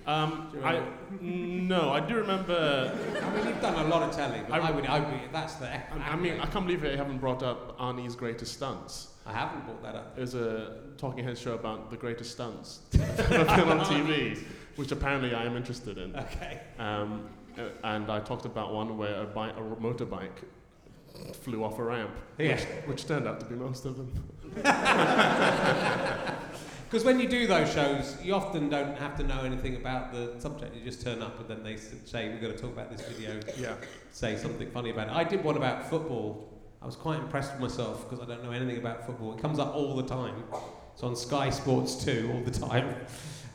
[0.06, 1.74] Um, Do you I remember?
[1.74, 2.98] no, I do remember.
[3.22, 5.54] I mean, you've done a lot of telly, but I- I, would, I would, that's
[5.54, 5.68] the.
[5.68, 5.82] I,
[6.12, 9.08] I mean, I can't believe I haven't brought up Arnie's greatest stunts.
[9.26, 10.14] I haven't brought that up.
[10.16, 14.38] It was a talking head show about the greatest stunts that have been on TV,
[14.76, 16.16] which apparently I am interested in.
[16.16, 16.60] Okay.
[16.78, 17.28] Um,
[17.60, 20.44] Uh, and I talked about one where a, a motorbike
[21.34, 22.54] flew off a ramp, Yeah.
[22.56, 24.12] which, which turned out to be most of them.
[26.90, 30.34] Because when you do those shows, you often don't have to know anything about the
[30.40, 30.74] subject.
[30.74, 33.38] You just turn up and then they say, "We're going to talk about this video."
[33.56, 33.74] Yeah.
[34.10, 35.12] Say something funny about it.
[35.14, 36.48] I did one about football.
[36.82, 39.32] I was quite impressed with myself because I don't know anything about football.
[39.36, 40.42] It comes up all the time.
[40.94, 42.92] It's on Sky Sports 2 all the time.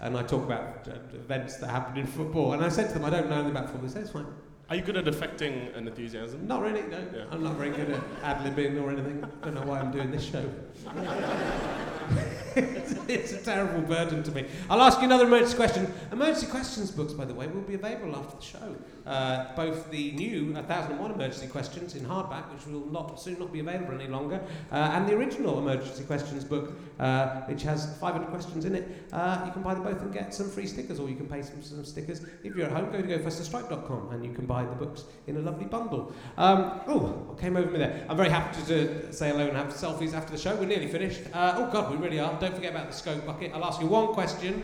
[0.02, 2.54] And I talk about uh, events that happen in football.
[2.54, 3.88] And I said to them, I don't know anything about football.
[3.88, 4.26] They said, it's fine.
[4.70, 6.48] Are you good at affecting an enthusiasm?
[6.48, 6.98] Not really, no.
[7.14, 7.26] Yeah.
[7.32, 9.24] I'm not very good at ad-libbing or anything.
[9.24, 10.43] I Don't know why I'm doing this show.
[12.56, 14.46] it's, a terrible burden to me.
[14.70, 15.92] I'll ask you another emergency question.
[16.12, 18.76] Emergency questions books, by the way, will be available after the show.
[19.06, 23.60] Uh, both the new 1001 emergency questions in hardback, which will not soon not be
[23.60, 28.66] available any longer, uh, and the original emergency questions book, uh, which has 500 questions
[28.66, 29.06] in it.
[29.12, 31.42] Uh, you can buy them both and get some free stickers, or you can pay
[31.42, 32.26] some, some stickers.
[32.44, 35.40] If you're at home, go to gofasterstripe.com and you can buy the books in a
[35.40, 36.14] lovely bundle.
[36.38, 38.06] Um, oh, what came over me there?
[38.10, 40.56] I'm very happy to, to say hello and have selfies after the show.
[40.56, 41.21] We're nearly finished.
[41.34, 42.38] Uh, oh, God, we really are.
[42.39, 43.51] Don't forget about the scope bucket.
[43.53, 44.63] I'll ask you one question,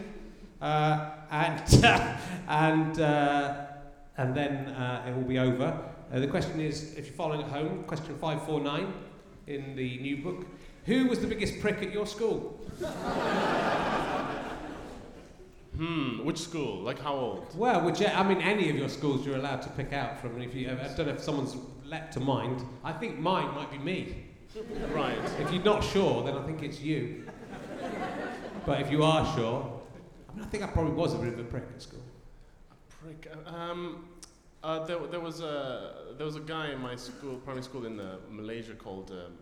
[0.62, 1.86] uh, and,
[2.50, 3.66] and, uh,
[4.18, 5.80] and then uh, it will be over.
[6.12, 8.94] Uh, the question is if you're following at home, question 549
[9.48, 10.46] in the new book
[10.86, 12.60] Who was the biggest prick at your school?
[15.78, 16.26] Hmm.
[16.26, 16.82] Which school?
[16.82, 17.58] Like how old?
[17.58, 20.40] Well, which I mean, any of your schools you're allowed to pick out from.
[20.40, 21.56] If you, I don't know if someone's
[21.86, 22.64] leapt to mind.
[22.84, 24.31] I think mine might be me.
[24.94, 25.18] Right.
[25.40, 27.26] If you're not sure, then I think it's you.
[28.66, 29.82] But if you are sure,
[30.30, 32.02] I mean, I think I probably was a bit of a prick at school.
[32.72, 33.32] A Prick.
[33.48, 34.06] Um,
[34.64, 38.00] uh, there, there was a there was a guy in my school, primary school in
[38.00, 39.34] uh, Malaysia called um,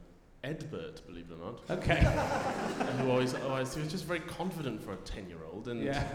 [0.44, 2.00] Edbert, believe it or not, Okay.
[3.02, 6.08] who always, always he was just very confident for a ten year old, and Yeah.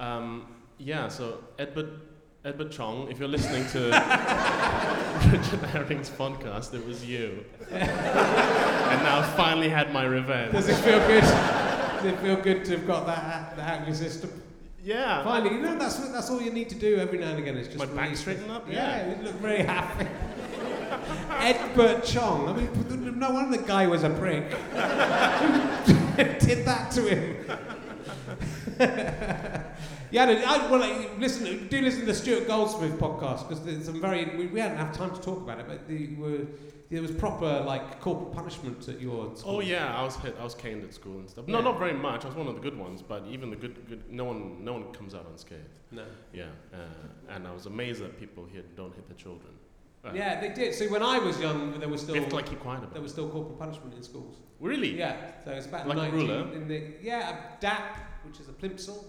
[0.00, 0.48] um,
[0.78, 1.06] yeah.
[1.08, 2.00] So Edbert
[2.48, 3.88] Edbert Chong, if you're listening to
[5.30, 10.52] Richard Herring's podcast, it was you, and now I've finally had my revenge.
[10.52, 11.20] Does it feel good?
[11.20, 14.30] Does it feel good to have got that out, that out of your system?
[14.82, 15.22] Yeah.
[15.24, 17.54] Finally, you know that's that's all you need to do every now and again.
[17.58, 18.66] Is just My back release straighten up?
[18.66, 19.18] Yeah, Yeah.
[19.18, 20.06] you look very happy.
[21.30, 22.48] Edward Chong.
[22.48, 24.48] I mean, no wonder the guy was a prick.
[26.40, 27.44] Did that to him.
[30.10, 31.68] yeah, no, I, well, like, listen.
[31.68, 34.24] Do listen to the Stuart Goldsmith podcast because there's some very.
[34.36, 36.46] We, we hadn't have time to talk about it, but the, were,
[36.90, 39.56] there was proper like corporal punishment at your school.
[39.56, 40.36] Oh yeah, I was hit.
[40.40, 41.46] I was caned at school and stuff.
[41.46, 41.64] No, Yeah.
[41.64, 42.24] not very much.
[42.24, 44.72] I was one of the good ones, but even the good, good, no one, no
[44.74, 45.78] one comes out unscathed.
[45.90, 46.04] No.
[46.32, 46.76] Yeah, uh,
[47.34, 49.52] and I was amazed that people here don't hit their children.
[50.04, 50.74] Uh, Yeah, they did.
[50.74, 52.92] See, when I was young, there was still we have to like keep quiet about.
[52.94, 54.36] there was still corporal punishment in schools.
[54.60, 54.96] Really?
[54.96, 56.52] Yeah, so it's about Like a 19 ruler?
[56.54, 59.04] in the yeah a DAP, which is a plimsoll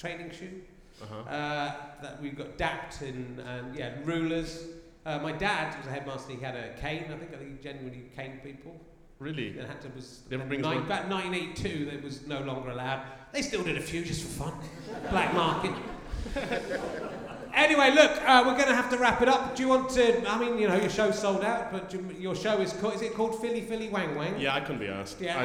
[0.00, 0.62] training shoe.
[1.02, 1.30] Uh-huh.
[1.30, 1.72] Uh,
[2.02, 4.64] that we've got dapped in and yeah rulers.
[5.06, 6.32] Uh, my dad was a headmaster.
[6.32, 7.04] He had a cane.
[7.04, 8.78] I think I think he genuinely caned people.
[9.18, 9.58] Really?
[9.58, 11.86] And had to was Never brings nine, about 1982.
[11.90, 13.02] That was no longer allowed.
[13.32, 14.54] They still did a few just for fun.
[15.10, 15.72] Black market.
[17.54, 19.56] Anyway, look, uh, we're going to have to wrap it up.
[19.56, 20.30] Do you want to?
[20.30, 23.02] I mean, you know, your show's sold out, but you- your show is called, is
[23.02, 24.38] it called Philly Philly Wang Wang?
[24.38, 25.20] Yeah, I couldn't be asked.
[25.20, 25.38] Yeah.
[25.40, 25.44] I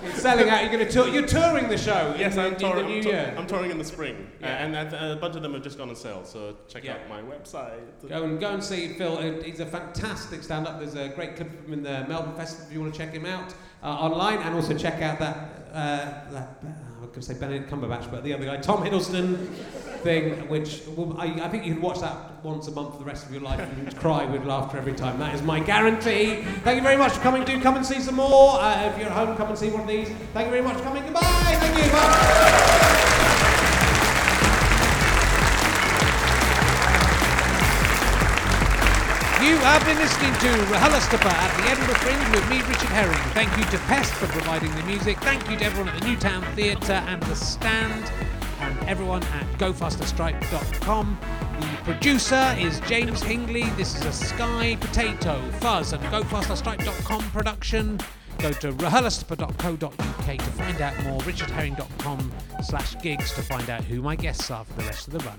[0.00, 0.62] just, It's selling out.
[0.62, 1.08] You're going to tour.
[1.08, 2.14] You're touring the show.
[2.18, 3.34] yes, in, I'm, the- tour- in the new I'm, tour- year.
[3.38, 4.46] I'm touring in the spring, Yeah.
[4.46, 6.24] uh, and uh, a bunch of them have just gone on sale.
[6.24, 6.94] So check Yeah.
[6.94, 7.80] out my website.
[8.08, 9.18] Go and go and see Phil.
[9.18, 10.78] Uh, He's a fantastic stand-up.
[10.78, 13.12] There's a great clip of him in the Melbourne Festival if you want to check
[13.12, 15.36] him out uh, online, and also check out that
[15.72, 18.82] uh, that uh, I was going to say Benedict Cumberbatch, but the other guy, Tom
[18.84, 19.48] Hiddleston
[20.04, 23.04] thing, which well, I, I think you can watch that once a month for the
[23.04, 25.18] rest of your life and cry with laughter every time.
[25.18, 26.42] That is my guarantee.
[26.62, 27.44] Thank you very much for coming.
[27.44, 28.60] Do come and see some more.
[28.60, 30.08] Uh, if you're at home, come and see one of these.
[30.34, 31.02] Thank you very much for coming.
[31.02, 31.20] Goodbye.
[31.22, 31.90] Thank you.
[31.90, 33.04] Bye.
[39.44, 43.18] You have been listening to RHLSTP at the Edinburgh Fringe with me, Richard Herring.
[43.34, 45.18] Thank you to Pest for providing the music.
[45.18, 48.10] Thank you to everyone at the New Town Theatre and The Stand,
[48.64, 51.18] and everyone at GoFasterStripe.com.
[51.60, 53.74] The producer is James Hingley.
[53.76, 57.98] This is a Sky Potato Fuzz and GoFasterStripe.com production.
[58.38, 61.20] Go to rhlstp.co.uk to find out more.
[61.20, 65.20] RichardHerring.com slash gigs to find out who my guests are for the rest of the
[65.20, 65.38] run.